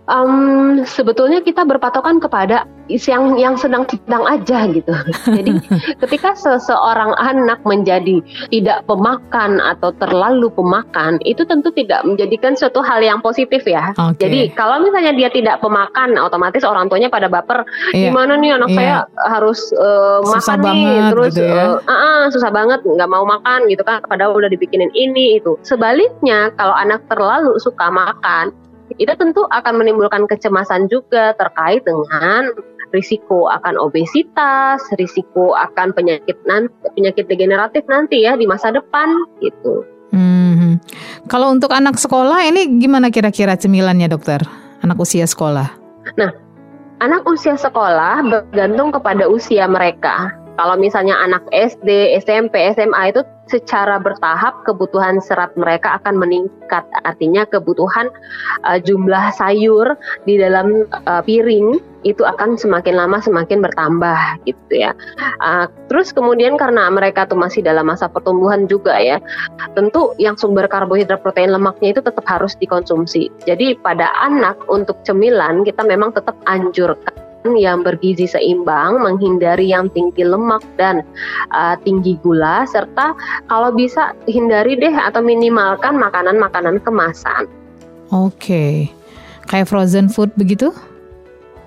Um, 0.06 0.86
sebetulnya 0.86 1.41
kita 1.41 1.65
berpatokan 1.65 2.22
kepada 2.22 2.70
yang 2.89 3.38
yang 3.41 3.56
sedang 3.58 3.89
sedang 3.89 4.22
aja 4.30 4.70
gitu. 4.70 4.94
Jadi 5.38 5.52
ketika 5.98 6.38
seseorang 6.38 7.18
anak 7.18 7.65
menjadi 7.65 8.22
tidak 8.54 8.86
pemakan 8.86 9.58
atau 9.58 9.89
terlalu 9.98 10.54
pemakan, 10.54 11.18
itu 11.26 11.41
tentu 11.50 11.74
tidak 11.74 12.06
menjadikan 12.06 12.54
suatu 12.54 12.86
hal 12.86 13.02
yang 13.02 13.20
positif 13.26 13.65
ya. 13.65 13.98
Okay. 13.98 14.30
Jadi 14.30 14.39
kalau 14.54 14.86
misalnya 14.86 15.18
dia 15.18 15.30
tidak 15.34 15.62
pemakan, 15.65 16.13
otomatis 16.22 16.62
orang 16.62 16.86
tuanya 16.86 17.10
pada 17.10 17.26
baper, 17.26 17.65
yeah. 17.94 18.13
gimana 18.13 18.38
nih 18.38 18.54
anak 18.54 18.70
yeah. 18.70 18.78
saya 18.78 18.96
harus 19.34 19.60
uh, 19.82 20.22
makan 20.22 20.60
nih, 20.62 20.96
terus 21.10 21.34
gitu 21.34 21.50
ya. 21.50 21.82
uh, 21.82 21.89
uh, 21.89 22.20
susah 22.30 22.54
banget 22.54 22.86
nggak 22.86 23.10
mau 23.10 23.26
makan 23.26 23.65
gitu 23.74 23.82
kan, 23.82 24.06
padahal 24.06 24.38
udah 24.38 24.50
dibikinin 24.54 24.94
ini 24.94 25.41
itu. 25.41 25.58
Sebaliknya 25.65 26.54
kalau 26.54 26.78
anak 26.78 27.02
terlalu 27.10 27.58
suka 27.58 27.89
makan 27.89 28.54
itu 28.95 29.13
tentu 29.17 29.43
akan 29.50 29.82
menimbulkan 29.82 30.30
kecemasan 30.30 30.88
juga 30.88 31.34
terkait 31.36 31.82
dengan 31.84 32.54
risiko 32.93 33.50
akan 33.50 33.76
obesitas, 33.82 34.80
risiko 34.95 35.58
akan 35.58 35.91
penyakit 35.91 36.38
nanti, 36.45 36.71
penyakit 36.95 37.26
degeneratif 37.28 37.84
nanti 37.91 38.24
ya 38.24 38.38
di 38.38 38.45
masa 38.45 38.71
depan 38.71 39.10
gitu. 39.41 39.84
Hmm. 40.15 40.80
Kalau 41.28 41.52
untuk 41.52 41.74
anak 41.74 41.98
sekolah 41.98 42.45
ini 42.48 42.80
gimana 42.80 43.10
kira-kira 43.10 43.58
cemilannya 43.58 44.08
dokter? 44.08 44.39
Anak 44.86 45.02
usia 45.02 45.26
sekolah? 45.26 45.67
Nah, 46.15 46.32
anak 47.02 47.26
usia 47.26 47.58
sekolah 47.58 48.21
bergantung 48.24 48.93
kepada 48.93 49.26
usia 49.26 49.65
mereka. 49.65 50.32
Kalau 50.56 50.80
misalnya 50.80 51.19
anak 51.19 51.43
SD, 51.52 52.15
SMP, 52.24 52.71
SMA 52.71 53.12
itu 53.12 53.28
secara 53.46 54.02
bertahap 54.02 54.66
kebutuhan 54.66 55.22
serat 55.22 55.54
mereka 55.58 56.02
akan 56.02 56.18
meningkat. 56.18 56.86
Artinya 57.06 57.46
kebutuhan 57.46 58.10
uh, 58.66 58.80
jumlah 58.82 59.34
sayur 59.38 59.94
di 60.26 60.42
dalam 60.42 60.90
uh, 61.06 61.22
piring 61.22 61.78
itu 62.06 62.22
akan 62.22 62.54
semakin 62.54 63.02
lama 63.02 63.18
semakin 63.18 63.66
bertambah 63.66 64.46
gitu 64.46 64.74
ya. 64.74 64.94
Uh, 65.42 65.66
terus 65.90 66.14
kemudian 66.14 66.54
karena 66.54 66.86
mereka 66.94 67.26
tuh 67.26 67.38
masih 67.38 67.66
dalam 67.66 67.90
masa 67.90 68.06
pertumbuhan 68.06 68.70
juga 68.70 68.94
ya, 69.02 69.18
tentu 69.74 70.14
yang 70.22 70.38
sumber 70.38 70.70
karbohidrat 70.70 71.26
protein 71.26 71.50
lemaknya 71.50 71.98
itu 71.98 72.02
tetap 72.06 72.26
harus 72.30 72.54
dikonsumsi. 72.62 73.34
Jadi 73.50 73.74
pada 73.82 74.14
anak 74.22 74.58
untuk 74.70 75.02
cemilan 75.02 75.66
kita 75.66 75.82
memang 75.82 76.14
tetap 76.14 76.38
anjurkan 76.46 77.25
yang 77.54 77.86
bergizi 77.86 78.26
seimbang, 78.26 78.98
menghindari 78.98 79.70
yang 79.70 79.94
tinggi 79.94 80.26
lemak 80.26 80.66
dan 80.82 81.06
uh, 81.54 81.78
tinggi 81.86 82.18
gula, 82.26 82.66
serta 82.66 83.14
kalau 83.46 83.70
bisa 83.70 84.18
hindari 84.26 84.74
deh 84.74 84.94
atau 84.98 85.22
minimalkan 85.22 86.02
makanan-makanan 86.02 86.82
kemasan. 86.82 87.46
Oke, 88.10 88.34
okay. 88.34 88.74
kayak 89.46 89.70
frozen 89.70 90.10
food 90.10 90.34
begitu? 90.34 90.74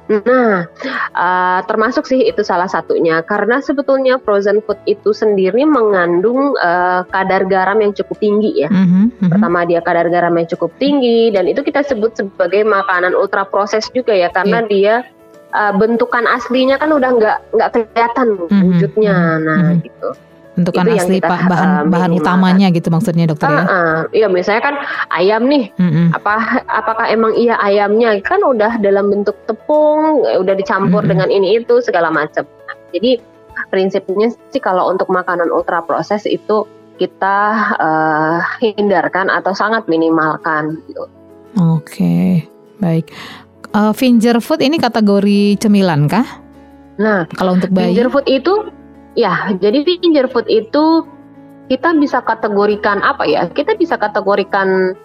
Nah, 0.09 0.65
uh, 1.13 1.61
termasuk 1.69 2.09
sih 2.09 2.25
itu 2.25 2.41
salah 2.41 2.65
satunya 2.65 3.21
karena 3.21 3.61
sebetulnya 3.61 4.17
frozen 4.17 4.65
food 4.65 4.81
itu 4.89 5.13
sendiri 5.13 5.69
mengandung 5.69 6.57
uh, 6.57 7.05
kadar 7.13 7.45
garam 7.45 7.77
yang 7.85 7.93
cukup 7.93 8.17
tinggi 8.17 8.65
ya. 8.65 8.73
Mm-hmm, 8.73 9.05
mm-hmm. 9.05 9.29
Pertama 9.29 9.69
dia 9.69 9.85
kadar 9.85 10.09
garam 10.09 10.33
yang 10.33 10.49
cukup 10.49 10.73
tinggi 10.81 11.29
dan 11.29 11.45
itu 11.45 11.61
kita 11.61 11.85
sebut 11.85 12.17
sebagai 12.17 12.65
makanan 12.65 13.13
ultra 13.13 13.45
proses 13.45 13.85
juga 13.93 14.17
ya 14.17 14.33
karena 14.33 14.65
yeah. 14.65 14.73
dia 14.73 14.95
uh, 15.53 15.73
bentukan 15.77 16.25
aslinya 16.29 16.77
kan 16.77 16.91
udah 16.93 17.11
nggak 17.15 17.39
nggak 17.55 17.69
kelihatan 17.73 18.29
mm-hmm. 18.37 18.63
wujudnya. 18.65 19.17
Mhm, 19.17 19.45
nah, 19.45 19.57
mm-hmm. 19.57 19.85
gitu. 19.85 20.09
Bentukan 20.59 20.85
itu 20.91 20.99
asli 20.99 21.19
kita, 21.23 21.31
bahan 21.47 21.71
uh, 21.71 21.83
bahan 21.87 22.11
utamanya 22.19 22.67
gitu 22.75 22.91
maksudnya 22.91 23.31
dokter 23.31 23.47
uh, 23.47 23.55
ya? 23.55 23.63
Uh, 23.63 24.01
iya 24.11 24.27
misalnya 24.27 24.63
kan 24.67 24.75
ayam 25.15 25.47
nih, 25.47 25.71
mm-hmm. 25.79 26.07
apa 26.19 26.35
apakah 26.67 27.07
emang 27.07 27.33
iya 27.39 27.55
ayamnya 27.63 28.19
kan 28.27 28.43
udah 28.43 28.83
dalam 28.83 29.07
bentuk 29.07 29.39
tepung, 29.47 30.27
udah 30.27 30.55
dicampur 30.59 31.07
mm-hmm. 31.07 31.11
dengan 31.15 31.29
ini 31.31 31.63
itu 31.63 31.79
segala 31.79 32.11
macam. 32.11 32.43
Jadi 32.91 33.23
prinsipnya 33.71 34.35
sih 34.51 34.59
kalau 34.59 34.91
untuk 34.91 35.07
makanan 35.13 35.53
ultra 35.55 35.79
proses 35.85 36.27
itu 36.27 36.67
kita 36.99 37.39
uh, 37.79 38.43
hindarkan 38.59 39.31
atau 39.31 39.55
sangat 39.55 39.87
minimalkan. 39.87 40.83
Gitu. 40.91 41.07
Oke, 41.55 41.87
okay. 41.87 42.29
baik 42.83 43.15
uh, 43.75 43.93
finger 43.93 44.39
food 44.39 44.61
ini 44.63 44.77
kategori 44.77 45.59
cemilan 45.59 46.07
kah? 46.07 46.27
Nah, 46.99 47.25
kalau 47.35 47.57
untuk 47.57 47.71
bayi 47.71 47.95
finger 47.95 48.09
food 48.11 48.27
itu 48.27 48.55
ya, 49.15 49.55
jadi 49.57 49.85
finger 49.85 50.27
food 50.31 50.47
itu 50.51 51.07
kita 51.69 51.93
bisa 51.97 52.25
kategorikan 52.25 53.01
apa 53.05 53.29
ya? 53.29 53.47
Kita 53.51 53.77
bisa 53.77 54.01
kategorikan 54.01 54.97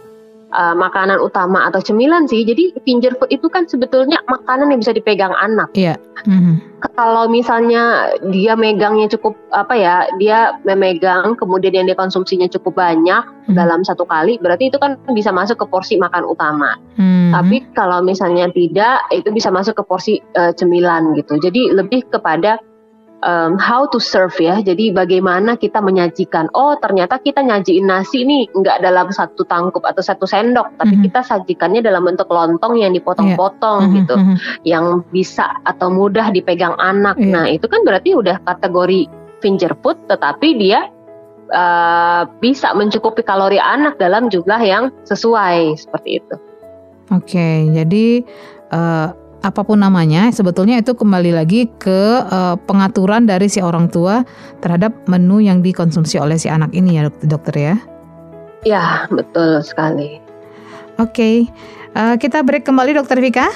uh, 0.53 0.75
makanan 0.77 1.19
utama 1.19 1.67
atau 1.67 1.81
cemilan 1.81 2.29
sih. 2.29 2.45
Jadi 2.45 2.77
finger 2.85 3.17
food 3.17 3.33
itu 3.33 3.49
kan 3.49 3.65
sebetulnya 3.65 4.21
makanan 4.29 4.71
yang 4.71 4.79
bisa 4.79 4.93
dipegang 4.93 5.33
anak. 5.41 5.73
Iya. 5.73 5.97
Mm-hmm. 6.23 6.55
Kalau 6.93 7.27
misalnya 7.27 8.13
dia 8.31 8.53
megangnya 8.53 9.11
cukup 9.11 9.35
apa 9.51 9.73
ya, 9.75 9.95
dia 10.21 10.55
memegang 10.63 11.35
kemudian 11.35 11.73
yang 11.83 11.87
dia 11.89 11.97
konsumsinya 11.97 12.47
cukup 12.47 12.79
banyak 12.79 13.23
mm-hmm. 13.23 13.55
dalam 13.57 13.81
satu 13.83 14.05
kali, 14.07 14.37
berarti 14.39 14.71
itu 14.71 14.77
kan 14.79 14.95
bisa 15.11 15.33
masuk 15.33 15.59
ke 15.59 15.65
porsi 15.67 15.97
makan 15.99 16.23
utama. 16.23 16.77
Mm-hmm. 16.95 17.31
Tapi 17.33 17.57
kalau 17.73 17.99
misalnya 18.05 18.47
tidak, 18.53 19.03
itu 19.11 19.33
bisa 19.33 19.49
masuk 19.49 19.81
ke 19.81 19.83
porsi 19.83 20.13
uh, 20.37 20.53
cemilan 20.53 21.17
gitu. 21.17 21.41
Jadi 21.41 21.73
lebih 21.73 22.07
kepada 22.13 22.61
um, 23.23 23.55
how 23.57 23.87
to 23.87 23.97
serve 23.97 24.35
ya. 24.37 24.59
Jadi 24.59 24.91
bagaimana 24.91 25.55
kita 25.55 25.79
menyajikan. 25.79 26.51
Oh 26.53 26.75
ternyata 26.77 27.17
kita 27.17 27.41
nyajiin 27.41 27.87
nasi 27.87 28.27
ini 28.27 28.45
nggak 28.51 28.83
dalam 28.83 29.09
satu 29.09 29.47
tangkup 29.47 29.81
atau 29.87 30.03
satu 30.03 30.27
sendok, 30.27 30.75
tapi 30.77 30.93
mm 30.93 30.99
-hmm. 30.99 31.05
kita 31.09 31.19
sajikannya 31.23 31.81
dalam 31.81 32.03
bentuk 32.05 32.27
lontong 32.29 32.77
yang 32.77 32.91
dipotong-potong 32.93 33.81
yeah. 33.89 33.95
gitu, 34.03 34.15
mm 34.15 34.23
-hmm. 34.23 34.37
yang 34.67 34.85
bisa 35.09 35.47
atau 35.63 35.89
mudah 35.89 36.29
dipegang 36.29 36.75
anak. 36.77 37.15
Yeah. 37.17 37.31
Nah 37.33 37.45
itu 37.49 37.65
kan 37.71 37.81
berarti 37.87 38.13
udah 38.13 38.43
kategori 38.43 39.07
finger 39.39 39.73
food, 39.81 39.97
tetapi 40.07 40.59
dia 40.59 40.87
uh, 41.51 42.23
bisa 42.39 42.71
mencukupi 42.75 43.23
kalori 43.23 43.59
anak 43.59 43.99
dalam 43.99 44.27
jumlah 44.27 44.61
yang 44.61 44.91
sesuai 45.07 45.79
seperti 45.79 46.23
itu. 46.23 46.35
Oke, 47.11 47.35
okay, 47.35 47.57
jadi 47.75 48.23
uh, 48.71 49.11
apa 49.43 49.61
pun 49.67 49.75
namanya, 49.83 50.31
sebetulnya 50.31 50.79
itu 50.79 50.95
kembali 50.95 51.35
lagi 51.35 51.67
ke 51.75 52.23
uh, 52.23 52.55
pengaturan 52.63 53.27
dari 53.27 53.51
si 53.51 53.59
orang 53.59 53.91
tua 53.91 54.23
terhadap 54.63 54.95
menu 55.11 55.43
yang 55.43 55.59
dikonsumsi 55.59 56.15
oleh 56.15 56.39
si 56.39 56.47
anak 56.47 56.71
ini 56.71 56.95
ya 56.95 57.11
dokter 57.27 57.55
ya. 57.59 57.75
Ya 58.63 58.85
betul 59.11 59.59
sekali. 59.59 60.23
Oke, 60.95 61.11
okay. 61.11 61.35
uh, 61.99 62.15
kita 62.15 62.39
break 62.47 62.63
kembali 62.63 62.95
dokter 62.95 63.19
Vika. 63.19 63.51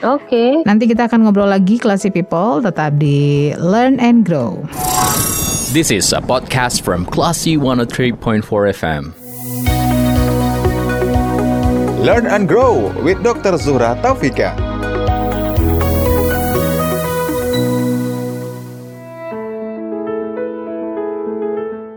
Oke. 0.00 0.24
Okay. 0.24 0.50
Nanti 0.64 0.88
kita 0.88 1.04
akan 1.08 1.28
ngobrol 1.28 1.52
lagi 1.52 1.76
Classy 1.76 2.08
People 2.08 2.64
tetap 2.64 2.96
di 2.96 3.52
Learn 3.60 4.00
and 4.00 4.24
Grow. 4.24 4.64
This 5.76 5.92
is 5.92 6.16
a 6.16 6.24
podcast 6.24 6.80
from 6.80 7.04
Classy 7.04 7.60
103.4 7.60 8.40
FM. 8.72 9.25
Learn 12.06 12.30
and 12.30 12.46
Grow 12.46 12.94
with 13.02 13.18
Dr. 13.26 13.58
Zuhra 13.58 13.98
Taufika. 13.98 14.54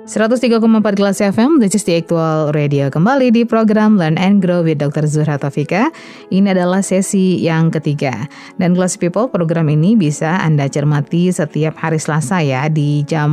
empat 0.09 0.97
kelas 0.97 1.21
FM, 1.21 1.61
this 1.61 1.77
is 1.77 1.85
the 1.85 2.01
actual 2.01 2.49
radio. 2.57 2.89
Kembali 2.89 3.29
di 3.29 3.45
program 3.45 4.01
Learn 4.01 4.17
and 4.17 4.41
Grow 4.41 4.65
with 4.65 4.81
Dr. 4.81 5.05
Zuhra 5.05 5.37
Taufika. 5.37 5.93
Ini 6.33 6.57
adalah 6.57 6.81
sesi 6.81 7.45
yang 7.45 7.69
ketiga. 7.69 8.25
Dan 8.57 8.73
Class 8.73 8.97
People, 8.97 9.29
program 9.29 9.69
ini 9.69 9.93
bisa 9.93 10.41
Anda 10.41 10.65
cermati 10.73 11.29
setiap 11.29 11.77
hari 11.77 12.01
Selasa 12.01 12.41
ya 12.41 12.65
di 12.65 13.05
jam 13.05 13.29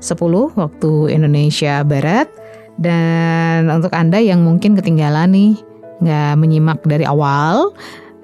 10 0.00 0.08
waktu 0.56 1.12
Indonesia 1.12 1.84
Barat. 1.84 2.32
Dan 2.80 3.68
untuk 3.68 3.92
Anda 3.92 4.24
yang 4.24 4.40
mungkin 4.40 4.72
ketinggalan 4.72 5.28
nih 5.36 5.71
nggak 6.02 6.34
menyimak 6.36 6.82
dari 6.82 7.06
awal, 7.06 7.70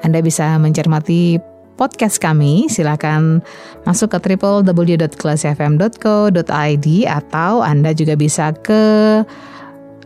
Anda 0.03 0.21
bisa 0.21 0.59
mencermati 0.59 1.39
podcast 1.79 2.19
kami, 2.19 2.67
silakan 2.67 3.39
masuk 3.87 4.19
ke 4.19 4.35
www.kelasfm.co.id 4.35 6.87
atau 7.07 7.63
Anda 7.63 7.95
juga 7.95 8.19
bisa 8.19 8.51
ke 8.51 8.83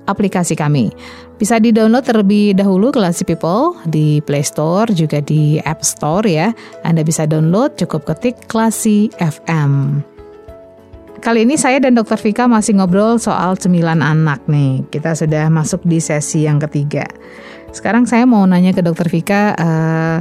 aplikasi 0.04 0.52
kami. 0.52 0.92
Bisa 1.40 1.56
di-download 1.58 2.06
terlebih 2.06 2.54
dahulu 2.54 2.94
Classy 2.94 3.26
People 3.26 3.74
di 3.88 4.20
Play 4.22 4.46
Store 4.46 4.86
juga 4.94 5.18
di 5.18 5.58
App 5.64 5.82
Store 5.82 6.22
ya. 6.22 6.54
Anda 6.86 7.02
bisa 7.02 7.26
download 7.26 7.74
cukup 7.80 8.06
ketik 8.06 8.46
Classy 8.46 9.10
FM. 9.18 10.06
Kali 11.22 11.46
ini 11.46 11.54
saya 11.54 11.78
dan 11.78 11.94
Dr. 11.94 12.18
Vika 12.18 12.50
masih 12.50 12.82
ngobrol 12.82 13.14
soal 13.14 13.54
cemilan 13.54 14.02
anak 14.02 14.42
nih. 14.50 14.82
Kita 14.90 15.14
sudah 15.14 15.46
masuk 15.54 15.86
di 15.86 16.02
sesi 16.02 16.50
yang 16.50 16.58
ketiga. 16.58 17.06
Sekarang 17.72 18.04
saya 18.04 18.28
mau 18.28 18.44
nanya 18.44 18.76
ke 18.76 18.84
Dokter 18.84 19.08
Vika 19.08 19.56
uh, 19.56 20.18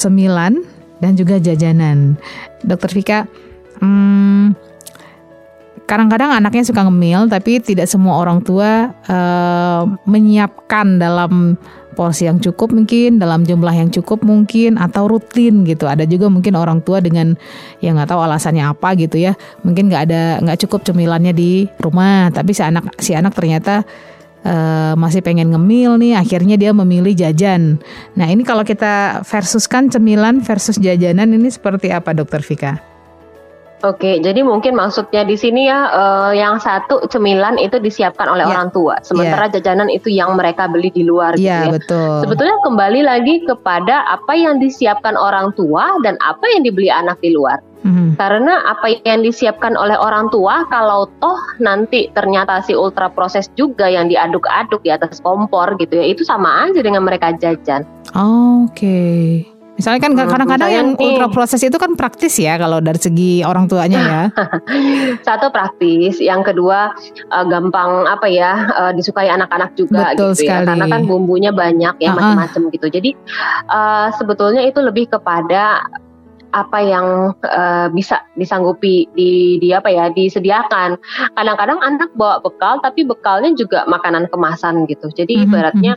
cemilan 0.00 0.64
dan 1.04 1.12
juga 1.12 1.36
jajanan. 1.36 2.16
Dokter 2.64 2.90
Vika, 2.96 3.18
hmm, 3.84 4.56
kadang-kadang 5.84 6.32
anaknya 6.32 6.64
suka 6.64 6.88
ngemil, 6.88 7.28
tapi 7.28 7.60
tidak 7.60 7.84
semua 7.84 8.16
orang 8.16 8.40
tua 8.40 8.96
uh, 9.08 9.84
menyiapkan 10.08 10.96
dalam 10.96 11.60
porsi 12.00 12.24
yang 12.24 12.40
cukup 12.40 12.72
mungkin 12.72 13.20
dalam 13.20 13.42
jumlah 13.44 13.74
yang 13.74 13.90
cukup 13.92 14.22
mungkin 14.22 14.80
atau 14.80 15.10
rutin 15.10 15.66
gitu 15.66 15.90
ada 15.90 16.06
juga 16.06 16.30
mungkin 16.30 16.56
orang 16.56 16.80
tua 16.80 17.02
dengan 17.02 17.34
yang 17.84 17.98
nggak 17.98 18.14
tahu 18.14 18.24
alasannya 18.24 18.64
apa 18.64 18.94
gitu 18.96 19.20
ya 19.20 19.34
mungkin 19.66 19.90
nggak 19.90 20.02
ada 20.08 20.22
nggak 20.40 20.64
cukup 20.64 20.86
cemilannya 20.86 21.34
di 21.34 21.66
rumah 21.82 22.30
tapi 22.30 22.54
si 22.54 22.62
anak 22.62 22.94
si 23.02 23.12
anak 23.12 23.34
ternyata 23.34 23.84
uh, 24.44 24.94
masih 24.96 25.20
pengen 25.24 25.52
ngemil 25.52 25.96
nih, 26.00 26.16
akhirnya 26.16 26.56
dia 26.56 26.72
memilih 26.72 27.12
jajan. 27.16 27.80
Nah 28.16 28.26
ini 28.28 28.44
kalau 28.44 28.64
kita 28.64 29.24
versuskan 29.24 29.88
cemilan 29.88 30.40
versus 30.44 30.76
jajanan 30.76 31.32
ini 31.34 31.48
seperti 31.48 31.92
apa, 31.92 32.12
Dokter 32.16 32.40
Vika? 32.44 32.90
Oke, 33.80 34.20
jadi 34.20 34.44
mungkin 34.44 34.76
maksudnya 34.76 35.24
di 35.24 35.40
sini 35.40 35.64
ya 35.64 35.88
uh, 35.88 36.32
yang 36.36 36.60
satu 36.60 37.08
cemilan 37.08 37.56
itu 37.56 37.80
disiapkan 37.80 38.28
oleh 38.28 38.44
ya. 38.44 38.52
orang 38.52 38.68
tua, 38.76 39.00
sementara 39.00 39.48
ya. 39.48 39.56
jajanan 39.56 39.88
itu 39.88 40.12
yang 40.12 40.36
mereka 40.36 40.68
beli 40.68 40.92
di 40.92 41.00
luar. 41.00 41.32
Gitu 41.32 41.48
ya, 41.48 41.64
gitu 41.64 41.72
ya, 41.72 41.72
betul. 41.80 42.12
Sebetulnya 42.28 42.56
kembali 42.60 43.00
lagi 43.00 43.34
kepada 43.48 44.04
apa 44.04 44.36
yang 44.36 44.60
disiapkan 44.60 45.16
orang 45.16 45.56
tua 45.56 45.96
dan 46.04 46.20
apa 46.20 46.44
yang 46.52 46.68
dibeli 46.68 46.92
anak 46.92 47.16
di 47.24 47.32
luar. 47.32 47.56
Mm-hmm. 47.80 48.20
Karena 48.20 48.54
apa 48.68 48.92
yang 49.08 49.24
disiapkan 49.24 49.72
oleh 49.72 49.96
orang 49.96 50.28
tua, 50.28 50.68
kalau 50.68 51.08
toh 51.18 51.40
nanti 51.64 52.12
ternyata 52.12 52.60
si 52.60 52.76
ultra 52.76 53.08
proses 53.08 53.48
juga 53.56 53.88
yang 53.88 54.12
diaduk-aduk 54.12 54.84
di 54.84 54.92
atas 54.92 55.20
kompor 55.24 55.80
gitu 55.80 55.96
ya, 55.96 56.04
itu 56.12 56.20
sama 56.20 56.68
aja 56.68 56.80
dengan 56.84 57.08
mereka 57.08 57.32
jajan. 57.40 57.88
Oke. 58.12 58.68
Okay. 58.76 59.50
Misalnya 59.80 60.00
kan 60.04 60.12
hmm, 60.12 60.28
kadang-kadang 60.28 60.70
yang 60.76 60.88
nih, 60.92 61.00
ultra 61.00 61.32
proses 61.32 61.64
itu 61.64 61.72
kan 61.80 61.96
praktis 61.96 62.36
ya 62.36 62.60
kalau 62.60 62.84
dari 62.84 63.00
segi 63.00 63.40
orang 63.40 63.64
tuanya 63.64 64.00
ya. 64.04 64.22
Satu 65.26 65.48
praktis, 65.48 66.20
yang 66.20 66.44
kedua 66.44 66.92
uh, 67.32 67.44
gampang 67.48 68.04
apa 68.04 68.28
ya 68.28 68.68
uh, 68.76 68.92
disukai 68.92 69.32
anak-anak 69.32 69.72
juga 69.80 70.12
Betul 70.12 70.36
gitu 70.36 70.44
sekali. 70.44 70.68
ya. 70.68 70.68
Karena 70.68 70.84
kan 70.84 71.08
bumbunya 71.08 71.48
banyak 71.48 71.96
ya 71.96 72.12
uh-uh. 72.12 72.16
macam-macam 72.20 72.62
gitu. 72.76 72.86
Jadi 72.92 73.10
uh, 73.72 74.12
sebetulnya 74.20 74.68
itu 74.68 74.84
lebih 74.84 75.08
kepada 75.16 75.80
apa 76.50 76.78
yang 76.82 77.36
uh, 77.46 77.86
bisa 77.94 78.26
disanggupi 78.34 79.06
di, 79.14 79.58
di 79.62 79.70
apa 79.70 79.90
ya 79.90 80.10
disediakan. 80.10 80.98
Kadang-kadang 81.38 81.78
anak 81.82 82.10
bawa 82.18 82.42
bekal 82.42 82.82
tapi 82.82 83.06
bekalnya 83.06 83.54
juga 83.54 83.86
makanan 83.86 84.26
kemasan 84.30 84.86
gitu. 84.90 85.10
Jadi 85.14 85.36
mm 85.36 85.40
-hmm. 85.40 85.46
ibaratnya 85.50 85.94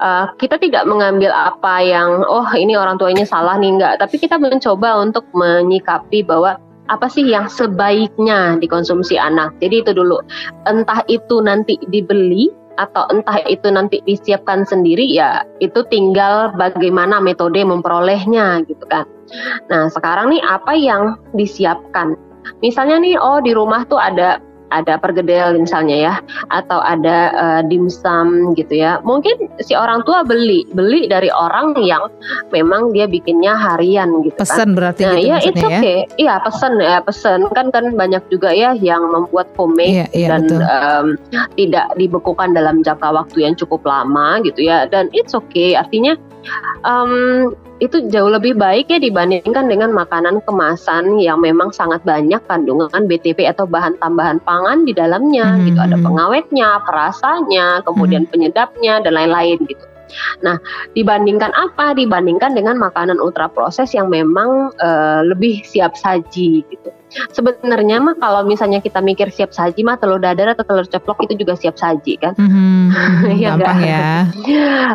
uh, 0.00 0.26
kita 0.36 0.60
tidak 0.60 0.84
mengambil 0.84 1.32
apa 1.32 1.80
yang 1.80 2.24
oh 2.24 2.46
ini 2.56 2.76
orang 2.76 3.00
tuanya 3.00 3.24
salah 3.24 3.56
nih 3.56 3.76
enggak, 3.76 3.94
tapi 4.00 4.20
kita 4.20 4.36
mencoba 4.36 5.00
untuk 5.00 5.24
menyikapi 5.32 6.24
bahwa 6.24 6.60
apa 6.86 7.10
sih 7.10 7.26
yang 7.26 7.50
sebaiknya 7.50 8.60
dikonsumsi 8.62 9.18
anak. 9.18 9.50
Jadi 9.58 9.82
itu 9.82 9.90
dulu. 9.90 10.22
Entah 10.70 11.02
itu 11.10 11.42
nanti 11.42 11.74
dibeli 11.90 12.46
atau 12.76 13.08
entah 13.12 13.40
itu 13.48 13.68
nanti 13.72 14.00
disiapkan 14.04 14.64
sendiri 14.68 15.04
ya 15.08 15.44
itu 15.60 15.82
tinggal 15.88 16.52
bagaimana 16.54 17.20
metode 17.20 17.60
memperolehnya 17.64 18.64
gitu 18.68 18.84
kan. 18.88 19.04
Nah, 19.72 19.90
sekarang 19.90 20.30
nih 20.30 20.42
apa 20.46 20.72
yang 20.78 21.18
disiapkan? 21.34 22.14
Misalnya 22.62 23.02
nih 23.02 23.18
oh 23.18 23.42
di 23.42 23.50
rumah 23.50 23.82
tuh 23.90 23.98
ada 23.98 24.38
ada 24.70 24.98
pergedel 24.98 25.60
misalnya 25.60 25.96
ya 25.96 26.14
atau 26.50 26.82
ada 26.82 27.30
uh, 27.34 27.62
dimsum 27.66 28.54
gitu 28.58 28.82
ya. 28.82 28.98
Mungkin 29.02 29.50
si 29.62 29.76
orang 29.76 30.02
tua 30.02 30.26
beli 30.26 30.66
beli 30.74 31.06
dari 31.06 31.30
orang 31.30 31.78
yang 31.82 32.10
memang 32.50 32.90
dia 32.90 33.06
bikinnya 33.06 33.54
harian 33.54 34.26
gitu 34.26 34.38
pesan 34.38 34.74
kan. 34.74 34.78
berarti 34.78 35.02
nah, 35.06 35.14
gitu 35.14 35.26
ya 35.26 35.36
itu 35.42 35.66
oke 35.66 35.78
okay. 35.78 35.98
iya 36.18 36.34
pesan 36.42 36.72
ya 36.82 36.98
pesan 37.02 37.40
kan 37.54 37.70
kan 37.70 37.94
banyak 37.94 38.22
juga 38.30 38.50
ya 38.50 38.74
yang 38.78 39.02
membuat 39.10 39.48
homemade 39.54 40.04
iya, 40.04 40.06
iya, 40.14 40.28
dan 40.34 40.42
um, 40.50 41.06
tidak 41.54 41.86
dibekukan 41.98 42.52
dalam 42.52 42.82
jangka 42.82 43.08
waktu 43.10 43.46
yang 43.46 43.54
cukup 43.56 43.82
lama 43.86 44.42
gitu 44.44 44.66
ya. 44.66 44.84
Dan 44.90 45.08
it's 45.16 45.32
okay. 45.32 45.74
Artinya 45.74 46.14
um, 46.84 47.52
itu 47.76 48.08
jauh 48.08 48.32
lebih 48.32 48.56
baik 48.56 48.88
ya 48.88 48.96
dibandingkan 48.96 49.68
dengan 49.68 49.92
makanan 49.92 50.40
kemasan 50.48 51.20
yang 51.20 51.44
memang 51.44 51.68
sangat 51.76 52.00
banyak 52.08 52.40
kandungan 52.48 53.04
BTP 53.04 53.44
atau 53.44 53.68
bahan 53.68 54.00
tambahan 54.00 54.40
pangan 54.40 54.88
di 54.88 54.96
dalamnya 54.96 55.56
hmm. 55.56 55.64
gitu 55.68 55.80
ada 55.84 55.96
pengawetnya, 56.00 56.68
perasanya, 56.88 57.66
kemudian 57.84 58.24
hmm. 58.24 58.32
penyedapnya 58.32 59.04
dan 59.04 59.12
lain-lain 59.12 59.60
gitu. 59.68 59.84
Nah, 60.42 60.58
dibandingkan 60.94 61.52
apa? 61.54 61.96
Dibandingkan 61.96 62.54
dengan 62.54 62.78
makanan 62.78 63.18
ultra 63.18 63.50
proses 63.50 63.92
yang 63.92 64.10
memang 64.10 64.74
uh, 64.78 65.20
lebih 65.26 65.62
siap 65.66 65.94
saji 65.98 66.62
gitu. 66.66 66.90
Sebenarnya 67.32 68.02
mah 68.02 68.18
kalau 68.18 68.42
misalnya 68.42 68.82
kita 68.82 68.98
mikir 68.98 69.30
siap 69.30 69.54
saji 69.54 69.86
mah 69.86 69.96
telur 69.96 70.18
dadar 70.18 70.52
atau 70.52 70.66
telur 70.66 70.84
ceplok 70.84 71.22
itu 71.24 71.38
juga 71.38 71.54
siap 71.54 71.78
saji 71.78 72.18
kan? 72.18 72.34
Mm-hmm, 72.46 73.42
ya 73.42 73.58
gampang 73.58 73.80
ya. 73.90 74.08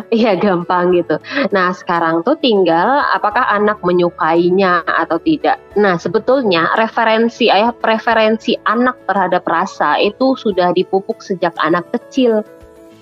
Iya 0.08 0.32
gampang 0.40 0.96
gitu. 0.96 1.20
Nah 1.52 1.76
sekarang 1.76 2.24
tuh 2.24 2.34
tinggal 2.40 3.04
apakah 3.12 3.44
anak 3.44 3.84
menyukainya 3.84 4.80
atau 4.88 5.20
tidak. 5.20 5.60
Nah 5.76 6.00
sebetulnya 6.00 6.72
referensi 6.80 7.52
ayah 7.52 7.76
preferensi 7.76 8.56
anak 8.64 9.04
terhadap 9.04 9.44
rasa 9.44 10.00
itu 10.00 10.32
sudah 10.34 10.72
dipupuk 10.72 11.20
sejak 11.20 11.52
anak 11.60 11.84
kecil. 11.92 12.40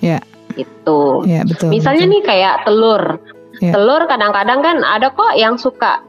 Ya. 0.02 0.18
Yeah 0.18 0.39
gitu. 0.54 1.24
Ya, 1.26 1.42
betul. 1.46 1.70
Misalnya 1.70 2.06
betul. 2.06 2.14
nih 2.14 2.22
kayak 2.26 2.54
telur. 2.66 3.02
Ya. 3.60 3.72
Telur 3.76 4.02
kadang-kadang 4.08 4.60
kan 4.64 4.76
ada 4.86 5.12
kok 5.12 5.32
yang 5.36 5.60
suka 5.60 6.00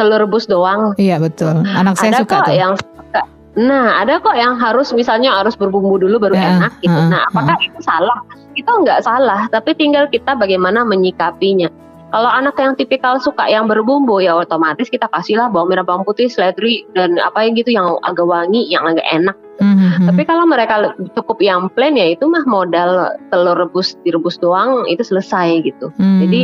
telur 0.00 0.24
rebus 0.24 0.48
doang. 0.48 0.96
Iya 0.96 1.20
betul. 1.20 1.62
Anak 1.64 2.00
saya 2.00 2.16
ada 2.16 2.20
suka 2.24 2.34
kok 2.40 2.46
tuh. 2.48 2.56
yang 2.56 2.74
suka. 2.78 3.22
Nah, 3.54 4.02
ada 4.02 4.18
kok 4.18 4.34
yang 4.34 4.58
harus 4.58 4.90
misalnya 4.90 5.30
harus 5.30 5.54
berbumbu 5.54 5.94
dulu 6.00 6.18
baru 6.18 6.34
ya, 6.34 6.58
enak 6.58 6.72
gitu. 6.82 6.98
Uh, 6.98 7.06
nah, 7.06 7.22
apakah 7.30 7.54
uh. 7.54 7.66
itu 7.66 7.80
salah? 7.86 8.18
Itu 8.54 8.70
enggak 8.70 9.06
salah, 9.06 9.46
tapi 9.50 9.74
tinggal 9.78 10.10
kita 10.10 10.34
bagaimana 10.34 10.82
menyikapinya. 10.82 11.70
Kalau 12.14 12.30
anak 12.30 12.54
yang 12.62 12.78
tipikal 12.78 13.18
suka 13.18 13.50
yang 13.50 13.66
berbumbu 13.66 14.22
ya 14.22 14.38
otomatis 14.38 14.86
kita 14.86 15.10
kasihlah 15.10 15.50
bawang 15.50 15.74
merah, 15.74 15.82
bawang 15.82 16.06
putih, 16.06 16.30
seledri 16.30 16.86
dan 16.94 17.18
apa 17.18 17.42
yang 17.42 17.58
gitu 17.58 17.74
yang 17.74 17.98
agak 18.06 18.22
wangi, 18.22 18.70
yang 18.70 18.86
agak 18.86 19.02
enak. 19.10 19.34
Mm-hmm. 19.58 20.06
Tapi 20.06 20.22
kalau 20.22 20.46
mereka 20.46 20.94
cukup 21.18 21.42
yang 21.42 21.66
plain 21.74 21.98
ya 21.98 22.14
itu 22.14 22.30
mah 22.30 22.46
modal 22.46 23.18
telur 23.34 23.58
rebus 23.58 23.98
direbus 24.06 24.38
doang 24.38 24.86
itu 24.86 25.02
selesai 25.02 25.66
gitu. 25.66 25.90
Mm-hmm. 25.98 26.18
Jadi 26.22 26.40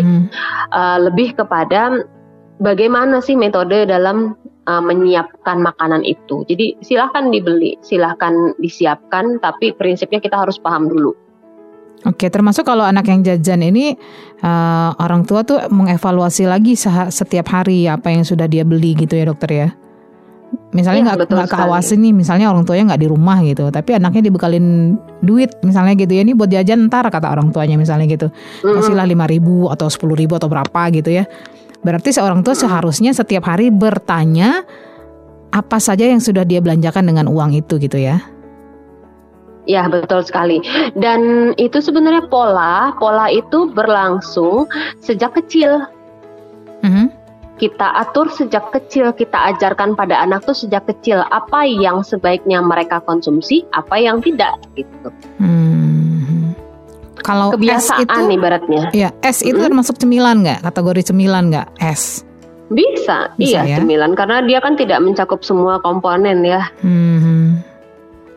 uh, 0.74 0.98
lebih 1.06 1.38
kepada 1.38 2.02
bagaimana 2.58 3.22
sih 3.22 3.38
metode 3.38 3.86
dalam 3.86 4.34
uh, 4.66 4.82
menyiapkan 4.82 5.62
makanan 5.62 6.02
itu. 6.02 6.42
Jadi 6.50 6.82
silahkan 6.82 7.30
dibeli, 7.30 7.78
silahkan 7.86 8.58
disiapkan, 8.58 9.38
tapi 9.38 9.70
prinsipnya 9.78 10.18
kita 10.18 10.34
harus 10.34 10.58
paham 10.58 10.90
dulu. 10.90 11.14
Oke, 12.00 12.32
termasuk 12.32 12.64
kalau 12.64 12.80
anak 12.80 13.12
yang 13.12 13.20
jajan 13.20 13.60
ini 13.60 13.92
uh, 14.40 14.96
orang 14.96 15.28
tua 15.28 15.44
tuh 15.44 15.68
mengevaluasi 15.68 16.48
lagi 16.48 16.72
setiap 17.12 17.52
hari 17.52 17.84
apa 17.92 18.08
yang 18.08 18.24
sudah 18.24 18.48
dia 18.48 18.64
beli 18.64 18.96
gitu 18.96 19.20
ya 19.20 19.28
dokter 19.28 19.50
ya. 19.52 19.68
Misalnya 20.74 21.02
iya, 21.02 21.08
nggak 21.14 21.30
ya, 21.30 21.46
keawasin 21.46 22.00
nih, 22.02 22.14
misalnya 22.16 22.50
orang 22.50 22.66
tuanya 22.66 22.94
nggak 22.94 23.02
di 23.04 23.08
rumah 23.10 23.38
gitu, 23.44 23.70
tapi 23.70 23.94
anaknya 23.94 24.32
dibekalin 24.32 24.96
duit 25.22 25.50
misalnya 25.62 25.94
gitu 25.94 26.10
ya, 26.10 26.26
ini 26.26 26.34
buat 26.34 26.50
jajan 26.50 26.90
ntar 26.90 27.06
kata 27.06 27.30
orang 27.30 27.54
tuanya 27.54 27.78
misalnya 27.78 28.10
gitu, 28.10 28.32
kasihlah 28.64 29.06
lima 29.06 29.30
ribu 29.30 29.70
atau 29.70 29.86
sepuluh 29.86 30.18
ribu 30.18 30.34
atau 30.40 30.50
berapa 30.50 30.90
gitu 30.90 31.10
ya. 31.10 31.28
Berarti 31.86 32.10
seorang 32.10 32.42
tua 32.42 32.58
seharusnya 32.58 33.14
setiap 33.14 33.46
hari 33.46 33.70
bertanya 33.70 34.66
apa 35.54 35.78
saja 35.78 36.06
yang 36.06 36.18
sudah 36.18 36.42
dia 36.42 36.58
belanjakan 36.58 37.06
dengan 37.06 37.30
uang 37.30 37.54
itu 37.54 37.78
gitu 37.78 37.98
ya. 37.98 38.18
Ya 39.68 39.86
betul 39.86 40.24
sekali. 40.24 40.64
Dan 40.96 41.52
itu 41.60 41.78
sebenarnya 41.84 42.24
pola, 42.32 42.96
pola 42.96 43.28
itu 43.28 43.68
berlangsung 43.70 44.66
sejak 45.04 45.36
kecil. 45.36 45.84
Mm-hmm. 46.80 47.06
Kita 47.60 47.92
atur 47.92 48.32
sejak 48.32 48.72
kecil, 48.72 49.12
kita 49.12 49.52
ajarkan 49.52 49.92
pada 49.92 50.24
anak 50.24 50.48
tuh 50.48 50.56
sejak 50.56 50.88
kecil 50.88 51.20
apa 51.28 51.68
yang 51.68 52.00
sebaiknya 52.00 52.64
mereka 52.64 53.04
konsumsi, 53.04 53.68
apa 53.76 54.00
yang 54.00 54.24
tidak 54.24 54.56
gitu. 54.80 55.12
Hmm. 55.36 56.56
Kalau 57.20 57.52
kebiasaan 57.52 58.32
itu, 58.32 58.40
ibaratnya. 58.40 58.82
Ya, 58.96 59.12
S 59.20 59.44
itu 59.44 59.60
hmm? 59.60 59.68
termasuk 59.68 60.00
cemilan 60.00 60.40
nggak? 60.40 60.64
Kategori 60.64 61.12
cemilan 61.12 61.52
nggak? 61.52 61.68
S. 61.84 62.24
Bisa, 62.72 63.34
Bisa 63.34 63.66
iya 63.66 63.76
ya? 63.76 63.78
cemilan 63.82 64.16
karena 64.16 64.46
dia 64.46 64.62
kan 64.62 64.78
tidak 64.78 65.02
mencakup 65.04 65.44
semua 65.44 65.82
komponen 65.84 66.40
ya. 66.40 66.64
Hmm. 66.80 67.60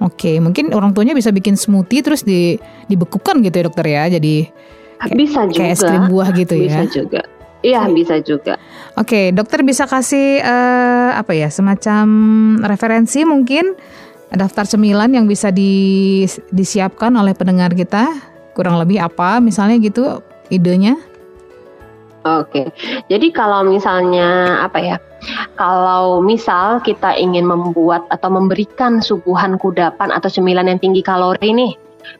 Oke, 0.03 0.35
mungkin 0.43 0.75
orang 0.75 0.91
tuanya 0.91 1.15
bisa 1.15 1.31
bikin 1.31 1.55
smoothie 1.55 2.03
terus 2.03 2.27
di 2.27 2.59
dibekukan 2.91 3.39
gitu 3.39 3.55
ya 3.55 3.63
dokter 3.63 3.85
ya. 3.87 4.03
Jadi 4.11 4.51
kayak, 4.99 5.15
bisa 5.15 5.39
juga. 5.47 5.59
Kayak 5.63 5.71
es 5.71 5.81
krim 5.81 6.05
buah 6.11 6.29
gitu 6.35 6.55
bisa 6.59 6.63
ya. 6.67 6.67
Bisa 6.67 6.83
juga. 6.91 7.21
Iya, 7.63 7.81
bisa 7.87 8.15
juga. 8.19 8.53
Oke, 8.99 9.31
dokter 9.31 9.63
bisa 9.63 9.87
kasih 9.87 10.43
uh, 10.43 11.15
apa 11.15 11.31
ya, 11.31 11.47
semacam 11.47 12.05
referensi 12.67 13.23
mungkin 13.23 13.79
daftar 14.35 14.67
cemilan 14.67 15.15
yang 15.15 15.23
bisa 15.31 15.47
di, 15.47 16.27
disiapkan 16.51 17.15
oleh 17.15 17.31
pendengar 17.31 17.71
kita. 17.71 18.11
Kurang 18.51 18.75
lebih 18.83 18.99
apa 18.99 19.39
misalnya 19.39 19.79
gitu 19.79 20.19
idenya? 20.51 20.99
Oke, 22.27 22.67
jadi 23.07 23.27
kalau 23.31 23.63
misalnya 23.63 24.59
apa 24.67 24.79
ya? 24.83 24.95
Kalau 25.55 26.19
misal 26.19 26.81
kita 26.81 27.15
ingin 27.15 27.47
membuat 27.47 28.09
atau 28.09 28.29
memberikan 28.33 28.99
suguhan 28.99 29.55
kudapan 29.61 30.09
atau 30.11 30.27
cemilan 30.27 30.67
yang 30.67 30.81
tinggi 30.81 31.05
kalori 31.05 31.53
nih, 31.53 31.73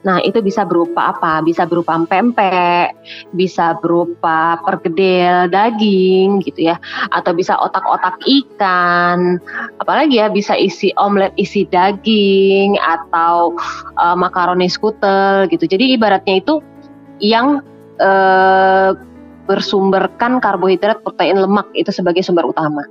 nah 0.08 0.24
itu 0.24 0.40
bisa 0.40 0.64
berupa 0.64 1.12
apa? 1.12 1.44
Bisa 1.44 1.68
berupa 1.68 2.00
pempek, 2.00 2.96
bisa 3.36 3.76
berupa 3.82 4.62
pergedel 4.64 5.52
daging 5.52 6.44
gitu 6.46 6.72
ya, 6.72 6.80
atau 7.12 7.36
bisa 7.36 7.58
otak-otak 7.60 8.22
ikan, 8.24 9.42
apalagi 9.84 10.24
ya 10.24 10.32
bisa 10.32 10.56
isi 10.56 10.94
omelet 10.96 11.34
isi 11.36 11.68
daging 11.68 12.80
atau 12.80 13.58
uh, 14.00 14.16
makaroni 14.16 14.72
skutel 14.72 15.50
gitu. 15.52 15.68
Jadi 15.68 15.98
ibaratnya 15.98 16.40
itu 16.40 16.64
yang 17.20 17.62
uh, 18.00 18.96
bersumberkan 19.44 20.40
karbohidrat, 20.40 21.04
protein, 21.04 21.40
lemak 21.40 21.68
itu 21.76 21.92
sebagai 21.92 22.24
sumber 22.24 22.48
utama. 22.48 22.84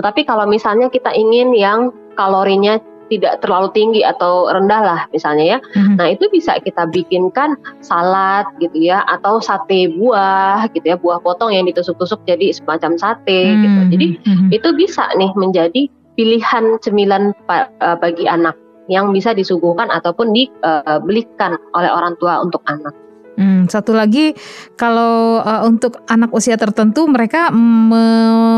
Tetapi 0.00 0.24
kalau 0.24 0.48
misalnya 0.48 0.88
kita 0.88 1.12
ingin 1.12 1.52
yang 1.52 1.92
kalorinya 2.16 2.80
tidak 3.08 3.40
terlalu 3.40 3.68
tinggi 3.72 4.00
atau 4.04 4.52
rendah 4.52 4.80
lah 4.84 5.00
misalnya 5.10 5.56
ya. 5.56 5.58
Mm-hmm. 5.74 5.96
Nah, 5.96 6.06
itu 6.12 6.24
bisa 6.28 6.60
kita 6.60 6.84
bikinkan 6.92 7.56
salad 7.80 8.44
gitu 8.60 8.92
ya 8.92 9.02
atau 9.08 9.40
sate 9.40 9.88
buah 9.96 10.68
gitu 10.76 10.92
ya, 10.94 10.96
buah 11.00 11.18
potong 11.24 11.50
yang 11.50 11.64
ditusuk-tusuk 11.66 12.20
jadi 12.28 12.52
semacam 12.52 13.00
sate 13.00 13.24
mm-hmm. 13.26 13.62
gitu. 13.64 13.80
Jadi 13.96 14.06
mm-hmm. 14.28 14.48
itu 14.52 14.68
bisa 14.76 15.08
nih 15.16 15.32
menjadi 15.34 15.82
pilihan 16.14 16.64
cemilan 16.84 17.32
eh, 17.48 17.96
bagi 17.98 18.28
anak 18.28 18.54
yang 18.88 19.12
bisa 19.12 19.36
disuguhkan 19.36 19.92
ataupun 19.92 20.32
dibelikan 20.32 21.56
eh, 21.56 21.76
oleh 21.76 21.90
orang 21.92 22.14
tua 22.20 22.40
untuk 22.44 22.60
anak. 22.68 22.92
Hmm, 23.38 23.70
satu 23.70 23.94
lagi 23.94 24.34
kalau 24.74 25.38
uh, 25.38 25.62
untuk 25.62 26.02
anak 26.10 26.34
usia 26.34 26.58
tertentu 26.58 27.06
mereka 27.06 27.54
me 27.54 28.02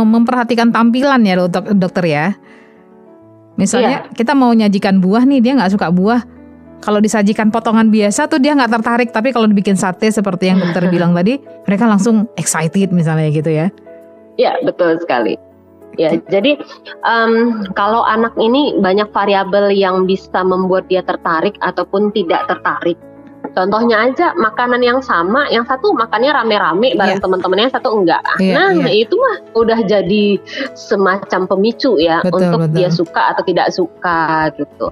memperhatikan 0.08 0.72
tampilan 0.72 1.20
ya 1.20 1.36
dok 1.36 1.76
dokter 1.76 2.04
ya. 2.08 2.26
Misalnya 3.60 4.08
iya. 4.08 4.16
kita 4.16 4.32
mau 4.32 4.48
nyajikan 4.56 5.04
buah 5.04 5.28
nih 5.28 5.44
dia 5.44 5.52
nggak 5.52 5.76
suka 5.76 5.92
buah. 5.92 6.24
Kalau 6.80 6.96
disajikan 6.96 7.52
potongan 7.52 7.92
biasa 7.92 8.24
tuh 8.24 8.40
dia 8.40 8.56
nggak 8.56 8.72
tertarik, 8.80 9.12
tapi 9.12 9.36
kalau 9.36 9.44
dibikin 9.44 9.76
sate 9.76 10.08
seperti 10.08 10.48
yang 10.48 10.64
dokter 10.64 10.88
bilang 10.94 11.12
tadi, 11.12 11.36
mereka 11.68 11.84
langsung 11.84 12.24
excited 12.40 12.88
misalnya 12.88 13.28
gitu 13.28 13.52
ya. 13.52 13.68
Iya 14.40 14.64
betul 14.64 14.96
sekali. 14.96 15.36
Ya, 16.00 16.16
jadi 16.32 16.56
um, 17.04 17.66
kalau 17.76 18.00
anak 18.06 18.32
ini 18.40 18.80
banyak 18.80 19.12
variabel 19.12 19.74
yang 19.74 20.08
bisa 20.08 20.40
membuat 20.40 20.88
dia 20.88 21.04
tertarik 21.04 21.52
ataupun 21.60 22.08
tidak 22.16 22.48
tertarik. 22.48 22.96
Contohnya 23.60 24.08
aja 24.08 24.32
makanan 24.32 24.80
yang 24.80 25.04
sama, 25.04 25.44
yang 25.52 25.68
satu 25.68 25.92
makannya 25.92 26.32
rame-rame 26.32 26.96
bareng 26.96 27.20
yeah. 27.20 27.20
teman-temannya, 27.20 27.68
yang 27.68 27.76
satu 27.76 27.92
enggak. 27.92 28.24
Yeah, 28.40 28.56
nah, 28.56 28.70
yeah. 28.72 29.04
itu 29.04 29.12
mah 29.20 29.36
udah 29.52 29.84
jadi 29.84 30.40
semacam 30.72 31.44
pemicu 31.44 32.00
ya 32.00 32.24
betul, 32.24 32.40
untuk 32.40 32.60
betul. 32.64 32.76
dia 32.80 32.88
suka 32.88 33.22
atau 33.36 33.42
tidak 33.44 33.68
suka 33.76 34.48
gitu. 34.56 34.88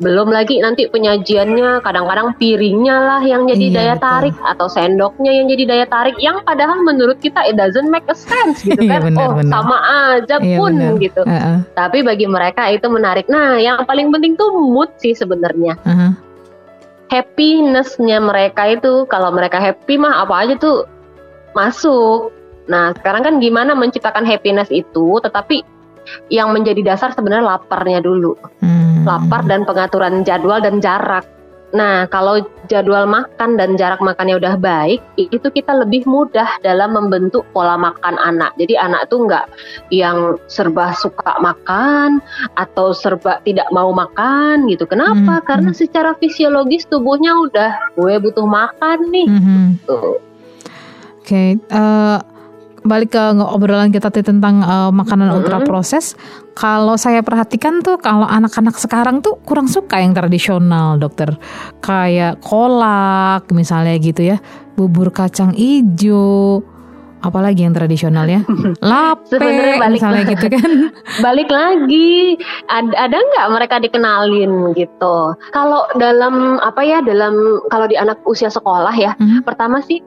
Belum 0.00 0.32
lagi 0.32 0.64
nanti 0.64 0.88
penyajiannya 0.88 1.84
kadang-kadang 1.84 2.32
piringnya 2.40 2.96
lah 2.96 3.20
yang 3.20 3.44
jadi 3.44 3.66
yeah, 3.68 3.76
daya 3.76 3.94
betul. 4.00 4.06
tarik 4.08 4.36
atau 4.48 4.66
sendoknya 4.72 5.30
yang 5.36 5.46
jadi 5.52 5.62
daya 5.68 5.86
tarik 5.92 6.16
yang 6.16 6.40
padahal 6.48 6.80
menurut 6.80 7.20
kita 7.20 7.44
it 7.44 7.60
doesn't 7.60 7.92
make 7.92 8.08
a 8.08 8.16
sense 8.16 8.64
gitu 8.64 8.80
iya, 8.80 8.96
kan. 8.96 9.12
bener, 9.12 9.28
oh, 9.28 9.32
bener. 9.36 9.52
sama 9.52 9.76
aja 10.16 10.36
yeah, 10.40 10.56
pun 10.56 10.72
bener. 10.72 10.96
gitu. 11.04 11.20
Uh 11.28 11.36
-uh. 11.36 11.56
Tapi 11.76 12.00
bagi 12.00 12.24
mereka 12.24 12.72
itu 12.72 12.88
menarik. 12.88 13.28
Nah, 13.28 13.60
yang 13.60 13.84
paling 13.84 14.08
penting 14.08 14.40
tuh 14.40 14.48
mood 14.56 14.88
sih 14.96 15.12
sebenarnya. 15.12 15.76
Uh 15.84 15.92
-huh 15.92 16.25
happinessnya 17.10 18.18
mereka 18.18 18.66
itu 18.66 19.06
kalau 19.06 19.30
mereka 19.30 19.62
happy 19.62 19.98
mah 19.98 20.26
apa 20.26 20.34
aja 20.46 20.54
tuh 20.58 20.86
masuk. 21.54 22.34
Nah 22.66 22.90
sekarang 22.98 23.22
kan 23.22 23.34
gimana 23.38 23.78
menciptakan 23.78 24.26
happiness 24.26 24.68
itu, 24.74 25.22
tetapi 25.22 25.62
yang 26.30 26.54
menjadi 26.54 26.94
dasar 26.94 27.14
sebenarnya 27.14 27.58
laparnya 27.58 27.98
dulu, 28.02 28.38
hmm. 28.62 29.06
lapar 29.06 29.42
dan 29.46 29.62
pengaturan 29.66 30.22
jadwal 30.26 30.58
dan 30.58 30.82
jarak. 30.82 31.26
Nah, 31.74 32.06
kalau 32.06 32.46
jadwal 32.70 33.10
makan 33.10 33.58
dan 33.58 33.74
jarak 33.74 33.98
makannya 33.98 34.38
udah 34.38 34.54
baik, 34.54 35.02
itu 35.18 35.48
kita 35.50 35.74
lebih 35.74 36.06
mudah 36.06 36.46
dalam 36.62 36.94
membentuk 36.94 37.42
pola 37.50 37.74
makan 37.74 38.14
anak. 38.22 38.54
Jadi 38.54 38.78
anak 38.78 39.10
tuh 39.10 39.26
nggak 39.26 39.46
yang 39.90 40.38
serba 40.46 40.94
suka 40.94 41.34
makan 41.42 42.22
atau 42.54 42.94
serba 42.94 43.42
tidak 43.42 43.66
mau 43.74 43.90
makan 43.90 44.70
gitu. 44.70 44.86
Kenapa? 44.86 45.42
Hmm. 45.42 45.46
Karena 45.46 45.70
hmm. 45.74 45.78
secara 45.78 46.14
fisiologis 46.22 46.86
tubuhnya 46.86 47.34
udah 47.34 47.98
gue 47.98 48.14
butuh 48.22 48.46
makan 48.46 48.98
nih. 49.10 49.26
Hmm. 49.26 49.66
Gitu. 49.82 50.00
Oke. 51.18 51.26
Okay. 51.26 51.50
Uh, 51.74 52.22
eh, 52.22 52.35
balik 52.86 53.14
ke 53.14 53.22
obrolan 53.42 53.90
kita 53.90 54.08
tentang 54.10 54.62
uh, 54.62 54.90
makanan 54.94 55.28
mm-hmm. 55.28 55.38
ultra 55.42 55.58
proses. 55.62 56.14
Kalau 56.56 56.96
saya 56.96 57.20
perhatikan 57.20 57.84
tuh 57.84 58.00
kalau 58.00 58.24
anak-anak 58.24 58.80
sekarang 58.80 59.20
tuh 59.20 59.36
kurang 59.44 59.68
suka 59.68 60.00
yang 60.00 60.16
tradisional, 60.16 60.96
dokter. 60.96 61.36
Kayak 61.84 62.40
kolak 62.40 63.50
misalnya 63.52 63.92
gitu 64.00 64.24
ya, 64.24 64.40
bubur 64.72 65.12
kacang 65.12 65.52
ijo, 65.52 66.64
apalagi 67.26 67.66
yang 67.66 67.74
tradisional 67.74 68.26
ya 68.30 68.46
lape 68.90 69.38
balik 69.80 69.98
misalnya 69.98 70.22
lagi. 70.22 70.32
gitu 70.38 70.46
kan 70.52 70.70
balik 71.26 71.50
lagi 71.50 72.38
ada 72.70 72.94
ada 72.94 73.16
nggak 73.16 73.46
mereka 73.50 73.76
dikenalin 73.82 74.52
gitu 74.78 75.16
kalau 75.50 75.82
dalam 75.98 76.60
apa 76.62 76.80
ya 76.86 77.02
dalam 77.02 77.62
kalau 77.72 77.90
di 77.90 77.98
anak 77.98 78.22
usia 78.28 78.52
sekolah 78.52 78.94
ya 78.94 79.18
mm 79.18 79.26
-hmm. 79.26 79.40
pertama 79.42 79.82
sih 79.82 79.98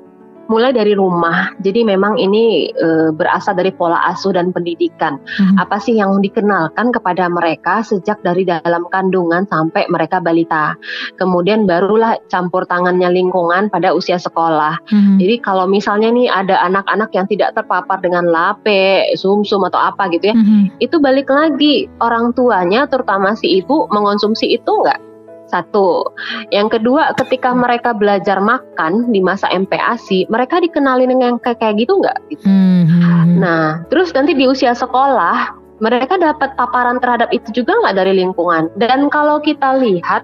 mulai 0.50 0.74
dari 0.74 0.98
rumah. 0.98 1.54
Jadi 1.62 1.86
memang 1.86 2.18
ini 2.18 2.74
e, 2.74 3.14
berasal 3.14 3.56
dari 3.56 3.70
pola 3.70 4.02
asuh 4.10 4.34
dan 4.34 4.50
pendidikan. 4.50 5.22
Hmm. 5.22 5.62
Apa 5.62 5.78
sih 5.78 5.96
yang 5.96 6.20
dikenalkan 6.20 6.90
kepada 6.90 7.30
mereka 7.30 7.86
sejak 7.86 8.20
dari 8.26 8.44
dalam 8.44 8.90
kandungan 8.90 9.46
sampai 9.48 9.86
mereka 9.88 10.18
balita. 10.18 10.74
Kemudian 11.22 11.70
barulah 11.70 12.18
campur 12.34 12.66
tangannya 12.66 13.14
lingkungan 13.14 13.70
pada 13.70 13.94
usia 13.94 14.18
sekolah. 14.18 14.82
Hmm. 14.90 15.22
Jadi 15.22 15.40
kalau 15.40 15.70
misalnya 15.70 16.10
nih 16.10 16.28
ada 16.28 16.60
anak-anak 16.66 17.14
yang 17.14 17.30
tidak 17.30 17.54
terpapar 17.54 18.02
dengan 18.02 18.26
lape, 18.28 19.06
sumsum 19.14 19.62
atau 19.70 19.78
apa 19.78 20.10
gitu 20.10 20.34
ya, 20.34 20.36
hmm. 20.36 20.82
itu 20.82 20.98
balik 20.98 21.30
lagi 21.30 21.86
orang 22.02 22.34
tuanya 22.34 22.90
terutama 22.90 23.38
si 23.38 23.62
ibu 23.62 23.86
mengonsumsi 23.94 24.50
itu 24.58 24.72
enggak 24.82 25.09
satu. 25.50 26.06
Yang 26.54 26.80
kedua, 26.80 27.12
ketika 27.18 27.52
mereka 27.52 27.92
belajar 27.92 28.38
makan 28.40 29.10
di 29.10 29.20
masa 29.20 29.50
MPASI, 29.50 30.30
mereka 30.30 30.62
dikenalin 30.62 31.10
dengan 31.10 31.42
kayak 31.42 31.60
kayak 31.60 31.82
gitu 31.82 32.00
nggak? 32.00 32.18
Gitu. 32.30 32.46
Hmm, 32.46 32.86
hmm, 32.86 33.02
hmm. 33.02 33.36
Nah, 33.42 33.66
terus 33.90 34.14
nanti 34.14 34.38
di 34.38 34.46
usia 34.46 34.72
sekolah, 34.78 35.58
mereka 35.82 36.16
dapat 36.22 36.54
paparan 36.56 37.02
terhadap 37.02 37.34
itu 37.34 37.50
juga 37.64 37.76
nggak 37.82 37.96
dari 37.98 38.14
lingkungan. 38.16 38.70
Dan 38.78 39.10
kalau 39.10 39.42
kita 39.42 39.82
lihat, 39.82 40.24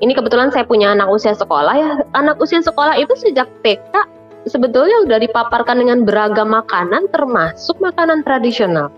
ini 0.00 0.16
kebetulan 0.16 0.48
saya 0.50 0.64
punya 0.64 0.96
anak 0.96 1.12
usia 1.12 1.36
sekolah 1.36 1.74
ya. 1.74 1.90
Anak 2.16 2.40
usia 2.40 2.64
sekolah 2.64 2.96
itu 2.96 3.12
sejak 3.18 3.50
TK 3.60 4.22
sebetulnya 4.46 5.06
udah 5.06 5.18
dipaparkan 5.22 5.78
dengan 5.78 6.02
beragam 6.02 6.50
makanan, 6.50 7.06
termasuk 7.14 7.78
makanan 7.78 8.26
tradisional. 8.26 8.90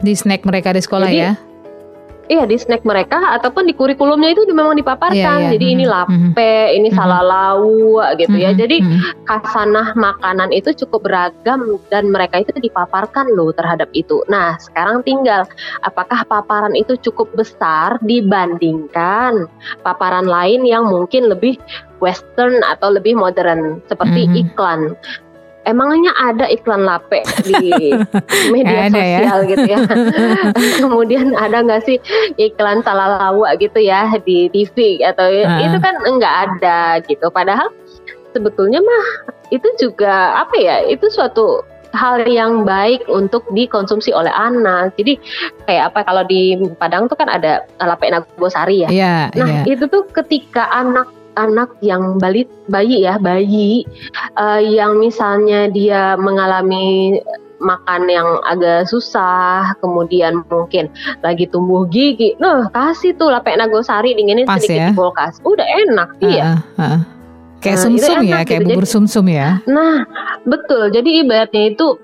Di 0.00 0.12
snack 0.12 0.44
mereka 0.44 0.76
di 0.76 0.84
sekolah 0.84 1.08
Jadi, 1.08 1.20
ya? 1.20 1.32
Iya 2.26 2.42
di 2.46 2.58
snack 2.58 2.82
mereka 2.82 3.38
ataupun 3.38 3.70
di 3.70 3.74
kurikulumnya 3.74 4.34
itu 4.34 4.42
memang 4.50 4.74
dipaparkan. 4.74 5.14
Yeah, 5.14 5.46
yeah. 5.46 5.52
Jadi 5.54 5.66
ini 5.78 5.84
mm-hmm. 5.86 6.34
lape, 6.34 6.42
mm-hmm. 6.42 6.78
ini 6.82 6.88
salalau 6.90 7.62
gitu 8.18 8.34
mm-hmm. 8.34 8.46
ya. 8.50 8.50
Jadi 8.58 8.76
mm-hmm. 8.82 9.26
kasanah 9.30 9.88
makanan 9.94 10.50
itu 10.50 10.74
cukup 10.84 11.06
beragam 11.06 11.78
dan 11.86 12.10
mereka 12.10 12.42
itu 12.42 12.50
dipaparkan 12.58 13.30
loh 13.34 13.54
terhadap 13.54 13.86
itu. 13.94 14.26
Nah 14.26 14.58
sekarang 14.58 15.06
tinggal 15.06 15.46
apakah 15.86 16.26
paparan 16.26 16.74
itu 16.74 16.98
cukup 16.98 17.30
besar 17.38 18.02
dibandingkan 18.02 19.46
paparan 19.86 20.26
lain 20.26 20.66
yang 20.66 20.90
mungkin 20.90 21.30
lebih 21.30 21.54
western 22.02 22.60
atau 22.66 22.92
lebih 22.92 23.14
modern 23.16 23.80
seperti 23.86 24.26
mm-hmm. 24.26 24.40
iklan 24.42 24.80
emangnya 25.66 26.14
ada 26.14 26.46
iklan 26.46 26.86
lape 26.86 27.26
di 27.42 27.74
media 28.54 28.86
ada 28.88 29.02
ya? 29.02 29.18
sosial 29.20 29.40
ya? 29.42 29.48
gitu 29.50 29.64
ya. 29.66 29.78
Kemudian 30.86 31.26
ada 31.34 31.58
nggak 31.66 31.82
sih 31.84 31.98
iklan 32.38 32.80
salah 32.86 33.18
lawa 33.18 33.58
gitu 33.58 33.82
ya 33.82 34.08
di 34.22 34.46
TV 34.54 35.02
atau 35.02 35.26
uh. 35.26 35.60
itu 35.60 35.76
kan 35.82 35.94
enggak 36.06 36.34
ada 36.48 37.02
gitu. 37.04 37.26
Padahal 37.28 37.68
sebetulnya 38.32 38.78
mah 38.80 39.06
itu 39.50 39.66
juga 39.82 40.46
apa 40.46 40.54
ya? 40.56 40.86
Itu 40.86 41.10
suatu 41.10 41.66
hal 41.96 42.28
yang 42.28 42.68
baik 42.68 43.08
untuk 43.08 43.42
dikonsumsi 43.50 44.12
oleh 44.12 44.30
anak. 44.30 44.94
Jadi 45.00 45.16
kayak 45.64 45.92
apa 45.92 46.00
kalau 46.04 46.22
di 46.28 46.54
Padang 46.76 47.08
tuh 47.08 47.16
kan 47.16 47.32
ada 47.32 47.64
lape 47.80 48.06
nagosari 48.12 48.84
ya. 48.84 48.88
Yeah, 48.92 49.32
nah 49.34 49.64
yeah. 49.64 49.64
itu 49.64 49.88
tuh 49.88 50.04
ketika 50.12 50.68
anak 50.70 51.08
anak 51.36 51.70
yang 51.84 52.16
bayi 52.18 52.48
bayi 52.66 53.04
ya 53.04 53.20
bayi 53.20 53.84
uh, 54.40 54.60
yang 54.60 54.98
misalnya 54.98 55.68
dia 55.70 56.16
mengalami 56.16 57.20
makan 57.56 58.04
yang 58.08 58.28
agak 58.44 58.84
susah, 58.84 59.72
kemudian 59.80 60.44
mungkin 60.52 60.92
lagi 61.24 61.48
tumbuh 61.48 61.88
gigi, 61.88 62.36
nah 62.36 62.68
kasih 62.68 63.16
tuh 63.16 63.32
lapek 63.32 63.56
nagosari 63.56 64.12
dinginin 64.12 64.44
Pas 64.44 64.60
sedikit 64.60 64.76
ya? 64.76 64.88
di 64.92 64.96
kulkas, 64.96 65.40
udah 65.40 65.64
enak 65.88 66.08
uh, 66.20 66.28
iya. 66.28 66.44
Uh, 66.76 66.82
uh. 66.82 66.98
Kayak 67.64 67.76
nah, 67.80 67.84
sumsum 67.88 68.16
-sum 68.20 68.28
ya, 68.28 68.38
kayak 68.44 68.60
gitu. 68.62 68.68
bubur 68.76 68.86
sumsum 68.86 69.24
-sum 69.24 69.32
ya. 69.32 69.48
Nah, 69.64 70.04
betul. 70.44 70.92
Jadi 70.92 71.24
ibaratnya 71.24 71.72
itu 71.72 71.96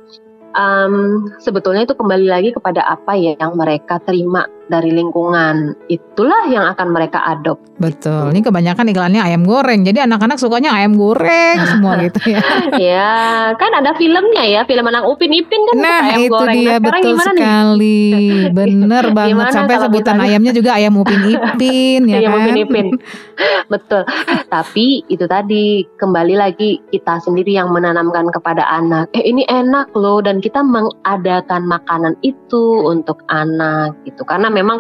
um, 0.57 1.29
sebetulnya 1.39 1.85
itu 1.85 1.95
kembali 1.97 2.27
lagi 2.29 2.51
kepada 2.57 2.85
apa 2.89 3.13
ya 3.17 3.37
yang 3.37 3.57
mereka 3.57 4.01
terima 4.03 4.49
dari 4.71 4.95
lingkungan 4.95 5.75
itulah 5.91 6.47
yang 6.47 6.65
akan 6.71 6.89
mereka 6.95 7.19
adop. 7.27 7.59
Betul. 7.83 8.31
Ini 8.31 8.41
kebanyakan 8.47 8.87
iklannya 8.95 9.23
ayam 9.25 9.43
goreng. 9.43 9.83
Jadi 9.83 9.99
anak-anak 10.07 10.39
sukanya 10.39 10.71
ayam 10.71 10.95
goreng 10.95 11.59
semua 11.71 11.99
gitu 11.99 12.31
ya. 12.31 12.43
ya, 12.79 13.13
kan 13.59 13.71
ada 13.75 13.91
filmnya 13.99 14.45
ya, 14.47 14.61
film 14.63 14.87
anak 14.87 15.03
Upin 15.03 15.35
Ipin 15.35 15.61
kan 15.67 15.75
nah, 15.83 16.01
ayam 16.07 16.21
itu 16.23 16.31
goreng. 16.31 16.55
Dia, 16.55 16.71
nah, 16.71 16.79
betul 16.79 17.15
sekali. 17.19 18.03
Nih? 18.15 18.55
Bener 18.55 19.05
banget 19.17 19.35
gimana 19.35 19.51
sampai 19.51 19.77
sebutan 19.83 20.15
misalnya... 20.15 20.31
ayamnya 20.31 20.53
juga 20.55 20.71
ayam 20.79 20.95
Upin 20.95 21.23
Ipin 21.35 22.03
ya 22.07 22.17
ayam 22.23 22.31
kan. 22.31 22.41
Upin 22.47 22.57
Ipin. 22.63 22.87
betul. 23.67 24.03
Tapi 24.47 24.87
itu 25.11 25.25
tadi 25.27 25.83
kembali 25.99 26.35
lagi 26.39 26.79
kita 26.95 27.19
sendiri 27.19 27.59
yang 27.59 27.75
menanamkan 27.75 28.31
kepada 28.31 28.63
anak. 28.71 29.11
Eh 29.11 29.27
ini 29.27 29.43
enak 29.51 29.91
loh 29.99 30.23
dan 30.23 30.39
kita 30.39 30.63
mengadakan 30.63 31.67
makanan 31.67 32.15
itu 32.23 32.87
untuk 32.87 33.27
anak 33.27 33.99
gitu. 34.07 34.23
Karena 34.23 34.53
memang 34.53 34.62
memang 34.63 34.79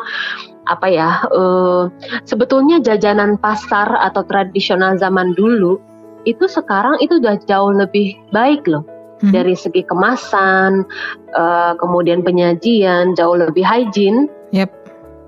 apa 0.70 0.86
ya 0.86 1.26
uh, 1.34 1.90
sebetulnya 2.22 2.78
jajanan 2.78 3.34
pasar 3.42 3.90
atau 3.98 4.22
tradisional 4.22 4.94
zaman 4.94 5.34
dulu 5.34 5.82
itu 6.22 6.46
sekarang 6.46 7.02
itu 7.02 7.18
udah 7.18 7.34
jauh 7.50 7.74
lebih 7.74 8.14
baik 8.30 8.62
loh 8.70 8.86
hmm. 9.26 9.34
dari 9.34 9.58
segi 9.58 9.82
kemasan 9.82 10.86
uh, 11.34 11.74
kemudian 11.82 12.22
penyajian 12.22 13.18
jauh 13.18 13.34
lebih 13.34 13.66
hygiene 13.66 14.30
yep. 14.54 14.70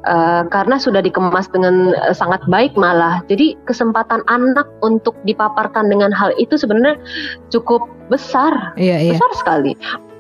Uh, 0.05 0.45
karena 0.53 0.77
sudah 0.77 1.01
dikemas 1.01 1.49
dengan 1.49 1.97
uh, 1.97 2.13
sangat 2.13 2.45
baik 2.53 2.77
malah. 2.77 3.25
Jadi 3.25 3.57
kesempatan 3.65 4.21
anak 4.29 4.69
untuk 4.85 5.17
dipaparkan 5.25 5.89
dengan 5.89 6.13
hal 6.13 6.29
itu 6.37 6.61
sebenarnya 6.61 7.01
cukup 7.49 7.89
besar, 8.13 8.77
iya, 8.77 9.01
iya. 9.01 9.17
besar 9.17 9.33
sekali 9.33 9.73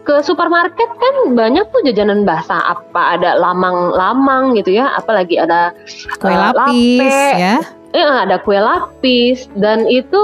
ke 0.04 0.20
supermarket 0.20 0.90
kan 1.00 1.14
banyak 1.32 1.64
tuh 1.72 1.80
jajanan 1.88 2.28
basah 2.28 2.76
apa 2.76 3.16
ada 3.18 3.40
lamang-lamang 3.40 4.52
gitu 4.60 4.76
ya 4.76 4.92
apalagi 5.00 5.40
ada 5.40 5.72
kue 6.20 6.28
uh, 6.28 6.52
lapis 6.52 7.00
lape, 7.00 7.40
ya 7.40 7.56
ya 7.96 8.06
ada 8.28 8.36
kue 8.36 8.60
lapis 8.60 9.48
dan 9.56 9.88
itu 9.88 10.20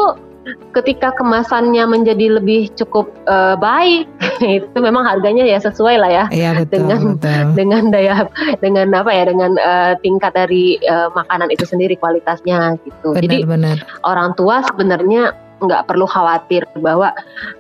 ketika 0.73 1.13
kemasannya 1.17 1.85
menjadi 1.85 2.41
lebih 2.41 2.73
cukup 2.77 3.09
uh, 3.29 3.57
baik 3.57 4.09
itu 4.61 4.79
memang 4.79 5.05
harganya 5.05 5.45
ya 5.45 5.59
sesuai 5.61 5.97
lah 6.01 6.11
ya 6.11 6.25
iya, 6.33 6.51
betul, 6.57 6.87
dengan 6.87 7.01
betul. 7.17 7.45
dengan 7.59 7.83
daya 7.89 8.15
dengan 8.61 8.89
apa 8.93 9.11
ya 9.13 9.25
dengan 9.29 9.53
uh, 9.61 9.93
tingkat 10.01 10.33
dari 10.37 10.81
uh, 10.89 11.09
makanan 11.13 11.49
itu 11.53 11.65
sendiri 11.65 11.97
kualitasnya 11.97 12.77
gitu 12.85 13.17
benar, 13.17 13.23
jadi 13.25 13.37
benar. 13.49 13.77
orang 14.05 14.33
tua 14.37 14.65
sebenarnya 14.65 15.33
nggak 15.61 15.87
perlu 15.87 16.09
khawatir 16.09 16.65
bahwa 16.81 17.13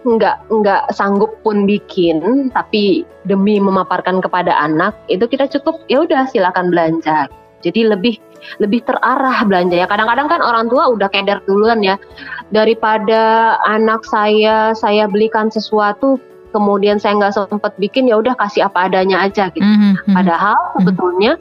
nggak 0.09 0.36
nggak 0.48 0.82
sanggup 0.92 1.36
pun 1.44 1.68
bikin 1.68 2.48
tapi 2.51 3.05
demi 3.28 3.61
memaparkan 3.61 4.24
kepada 4.24 4.57
anak 4.57 4.96
itu 5.12 5.24
kita 5.28 5.46
cukup 5.48 5.80
ya 5.86 6.05
udah 6.05 6.26
silakan 6.28 6.72
belanja. 6.72 7.28
Jadi 7.61 7.92
lebih 7.92 8.16
lebih 8.57 8.80
terarah 8.88 9.44
belanja 9.44 9.76
ya 9.76 9.84
kadang-kadang 9.84 10.32
kan 10.32 10.40
orang 10.40 10.72
tua 10.72 10.88
udah 10.88 11.09
keder 11.12 11.44
duluan 11.44 11.84
ya. 11.84 12.01
Daripada 12.48 13.55
anak 13.68 14.03
saya 14.09 14.72
saya 14.72 15.05
belikan 15.05 15.53
sesuatu 15.53 16.16
kemudian 16.51 16.98
saya 16.98 17.14
nggak 17.20 17.36
sempat 17.36 17.76
bikin 17.78 18.11
ya 18.11 18.18
udah 18.18 18.34
kasih 18.34 18.66
apa 18.66 18.88
adanya 18.88 19.22
aja 19.22 19.53
gitu. 19.53 19.62
Mm 19.62 19.94
-hmm. 19.94 20.14
padahal 20.16 20.57
-hmm. 20.57 20.74
sebetulnya 20.82 21.32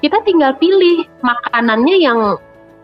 kita 0.00 0.20
tinggal 0.24 0.52
pilih 0.60 1.04
makanannya 1.24 1.96
yang 2.00 2.38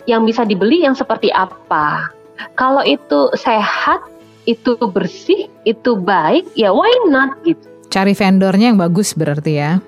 yang 0.08 0.24
bisa 0.24 0.42
dibeli 0.48 0.82
yang 0.82 0.96
seperti 0.96 1.28
apa 1.30 2.10
kalau 2.54 2.84
itu 2.84 3.30
sehat, 3.36 4.00
itu 4.48 4.74
bersih, 4.90 5.46
itu 5.68 5.96
baik, 5.98 6.48
ya 6.56 6.72
why 6.72 6.90
not 7.08 7.36
gitu. 7.44 7.62
Cari 7.90 8.14
vendornya 8.14 8.70
yang 8.70 8.78
bagus 8.78 9.12
berarti 9.12 9.58
ya. 9.58 9.82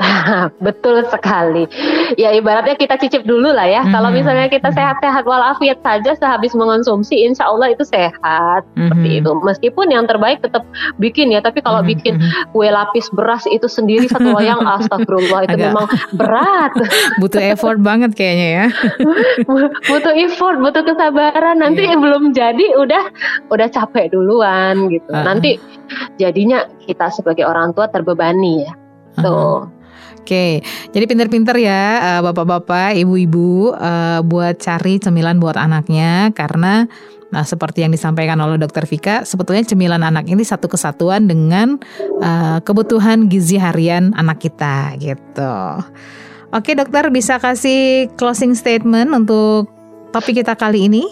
Betul 0.66 1.04
sekali. 1.08 1.68
Ya 2.16 2.32
ibaratnya 2.32 2.74
kita 2.76 2.96
cicip 2.96 3.22
dulu 3.28 3.52
lah 3.52 3.68
ya. 3.68 3.82
Hmm. 3.84 3.92
Kalau 3.92 4.10
misalnya 4.12 4.48
kita 4.48 4.72
sehat-sehat 4.72 5.24
walafiat 5.28 5.78
saja 5.84 6.16
sehabis 6.16 6.56
mengonsumsi, 6.56 7.20
insya 7.20 7.48
Allah 7.48 7.72
itu 7.72 7.84
sehat 7.84 8.64
hmm. 8.74 8.88
seperti 8.88 9.08
itu. 9.20 9.30
Meskipun 9.44 9.86
yang 9.92 10.04
terbaik 10.08 10.40
tetap 10.40 10.64
bikin 10.96 11.32
ya. 11.32 11.44
Tapi 11.44 11.60
kalau 11.60 11.84
hmm. 11.84 11.90
bikin 11.92 12.14
kue 12.56 12.68
lapis 12.68 13.12
beras 13.12 13.44
itu 13.48 13.68
sendiri 13.68 14.08
satu 14.08 14.32
loyang, 14.32 14.64
astagfirullah 14.80 15.46
itu 15.46 15.56
Agak. 15.56 15.66
memang 15.72 15.86
berat. 16.16 16.72
butuh 17.20 17.42
effort 17.52 17.78
banget 17.80 18.16
kayaknya 18.16 18.48
ya. 18.48 18.66
butuh 19.90 20.14
effort, 20.16 20.56
butuh 20.60 20.82
kesabaran. 20.84 21.60
Nanti 21.60 21.84
yeah. 21.84 22.00
belum 22.00 22.32
jadi 22.32 22.66
udah 22.80 23.02
udah 23.52 23.68
capek 23.68 24.12
duluan 24.16 24.88
gitu. 24.88 25.10
Uh. 25.12 25.24
Nanti 25.24 25.60
jadinya 26.16 26.64
kita 26.88 27.12
sebagai 27.12 27.44
orang 27.44 27.76
tua 27.76 27.92
terbebani 27.92 28.64
ya. 28.64 28.72
Tuh. 29.20 29.79
Oke, 30.30 30.62
jadi 30.94 31.10
pinter-pinter 31.10 31.58
ya 31.58 31.82
eh, 31.98 32.20
bapak-bapak, 32.22 32.94
ibu-ibu 33.02 33.74
uh, 33.74 34.22
buat 34.22 34.62
cari 34.62 35.02
cemilan 35.02 35.42
buat 35.42 35.58
anaknya 35.58 36.30
karena 36.38 36.86
Nah, 37.30 37.46
seperti 37.46 37.86
yang 37.86 37.94
disampaikan 37.94 38.38
oleh 38.42 38.58
Dokter 38.58 38.86
Vika, 38.90 39.22
sebetulnya 39.22 39.62
cemilan 39.62 40.02
anak 40.02 40.26
ini 40.26 40.42
satu 40.42 40.66
kesatuan 40.66 41.30
dengan 41.30 41.78
uh, 42.18 42.58
kebutuhan 42.58 43.30
gizi 43.30 43.54
harian 43.54 44.10
anak 44.18 44.42
kita, 44.42 44.98
gitu. 44.98 45.54
Oke, 46.50 46.74
dokter 46.74 47.06
bisa 47.14 47.38
kasih 47.38 48.10
closing 48.18 48.58
statement 48.58 49.14
untuk 49.14 49.70
topik 50.10 50.42
kita 50.42 50.58
kali 50.58 50.90
ini? 50.90 51.06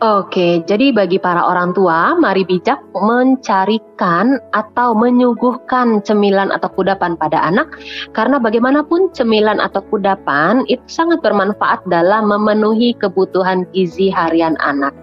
Oke, 0.00 0.64
jadi 0.64 0.96
bagi 0.96 1.20
para 1.20 1.44
orang 1.44 1.76
tua, 1.76 2.16
mari 2.16 2.40
bijak 2.40 2.80
mencarikan 2.96 4.40
atau 4.56 4.96
menyuguhkan 4.96 6.00
cemilan 6.00 6.48
atau 6.56 6.72
kudapan 6.72 7.20
pada 7.20 7.36
anak, 7.44 7.68
karena 8.16 8.40
bagaimanapun 8.40 9.12
cemilan 9.12 9.60
atau 9.60 9.84
kudapan 9.92 10.64
itu 10.72 10.80
sangat 10.88 11.20
bermanfaat 11.20 11.84
dalam 11.92 12.32
memenuhi 12.32 12.96
kebutuhan 12.96 13.68
gizi 13.76 14.08
harian 14.08 14.56
anak. 14.64 14.96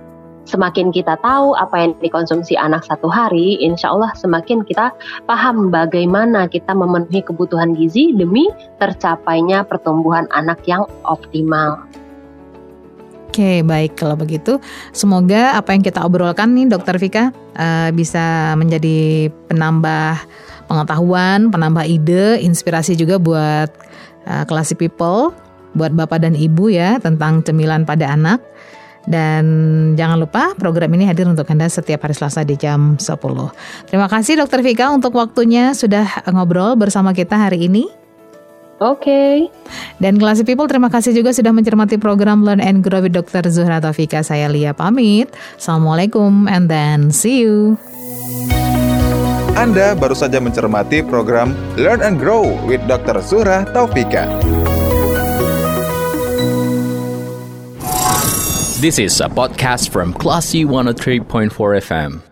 Semakin 0.50 0.90
kita 0.90 1.14
tahu 1.22 1.54
apa 1.54 1.78
yang 1.78 1.94
dikonsumsi 2.02 2.58
anak 2.58 2.82
satu 2.82 3.06
hari, 3.06 3.62
insya 3.62 3.94
Allah 3.94 4.10
semakin 4.18 4.66
kita 4.66 4.98
paham 5.30 5.70
bagaimana 5.70 6.50
kita 6.50 6.74
memenuhi 6.74 7.22
kebutuhan 7.22 7.78
gizi 7.78 8.18
demi 8.18 8.50
tercapainya 8.82 9.62
pertumbuhan 9.62 10.26
anak 10.34 10.58
yang 10.66 10.90
optimal. 11.06 11.86
Oke, 13.38 13.62
baik 13.62 14.02
kalau 14.02 14.18
begitu. 14.18 14.58
Semoga 14.98 15.54
apa 15.54 15.70
yang 15.70 15.86
kita 15.86 16.02
obrolkan 16.02 16.58
nih 16.58 16.74
Dokter 16.74 16.98
Vika 16.98 17.30
uh, 17.54 17.94
bisa 17.94 18.58
menjadi 18.58 19.30
penambah 19.46 20.26
pengetahuan, 20.66 21.54
penambah 21.54 21.86
ide, 21.86 22.42
inspirasi 22.42 22.98
juga 22.98 23.22
buat 23.22 23.70
uh, 24.26 24.42
classy 24.50 24.74
people, 24.74 25.38
buat 25.78 25.94
Bapak 25.94 26.26
dan 26.26 26.34
Ibu 26.34 26.74
ya 26.74 26.98
tentang 26.98 27.46
cemilan 27.46 27.86
pada 27.86 28.10
anak. 28.10 28.42
Dan 29.06 29.46
jangan 29.94 30.18
lupa 30.18 30.58
program 30.58 30.98
ini 30.98 31.06
hadir 31.06 31.30
untuk 31.30 31.46
Anda 31.46 31.70
setiap 31.70 32.10
hari 32.10 32.18
Selasa 32.18 32.42
di 32.42 32.58
jam 32.58 32.98
10. 32.98 33.06
Terima 33.86 34.10
kasih 34.10 34.42
Dokter 34.42 34.66
Vika 34.66 34.90
untuk 34.90 35.14
waktunya 35.14 35.78
sudah 35.78 36.26
ngobrol 36.34 36.74
bersama 36.74 37.14
kita 37.14 37.38
hari 37.38 37.70
ini. 37.70 38.07
Oke. 38.78 39.10
Okay. 39.10 39.36
Dan 39.98 40.22
Classy 40.22 40.46
People 40.46 40.70
terima 40.70 40.94
kasih 40.94 41.10
juga 41.10 41.34
sudah 41.34 41.50
mencermati 41.50 41.98
program 41.98 42.46
Learn 42.46 42.62
and 42.62 42.86
Grow 42.86 43.02
with 43.02 43.18
Dr. 43.18 43.50
Zuhra 43.50 43.82
Taufika. 43.82 44.22
Saya 44.22 44.46
Lia 44.54 44.78
pamit. 44.78 45.34
Assalamualaikum 45.58 46.46
and 46.46 46.70
then 46.70 47.10
see 47.10 47.42
you. 47.42 47.82
Anda 49.58 49.98
baru 49.98 50.14
saja 50.14 50.38
mencermati 50.38 51.02
program 51.02 51.58
Learn 51.74 52.06
and 52.06 52.22
Grow 52.22 52.46
with 52.70 52.86
Dr. 52.86 53.18
Zuhra 53.26 53.66
Taufika. 53.74 54.30
This 58.78 59.02
is 59.02 59.18
a 59.18 59.26
podcast 59.26 59.90
from 59.90 60.14
Classy 60.14 60.62
103.4 60.62 61.50
FM. 61.82 62.27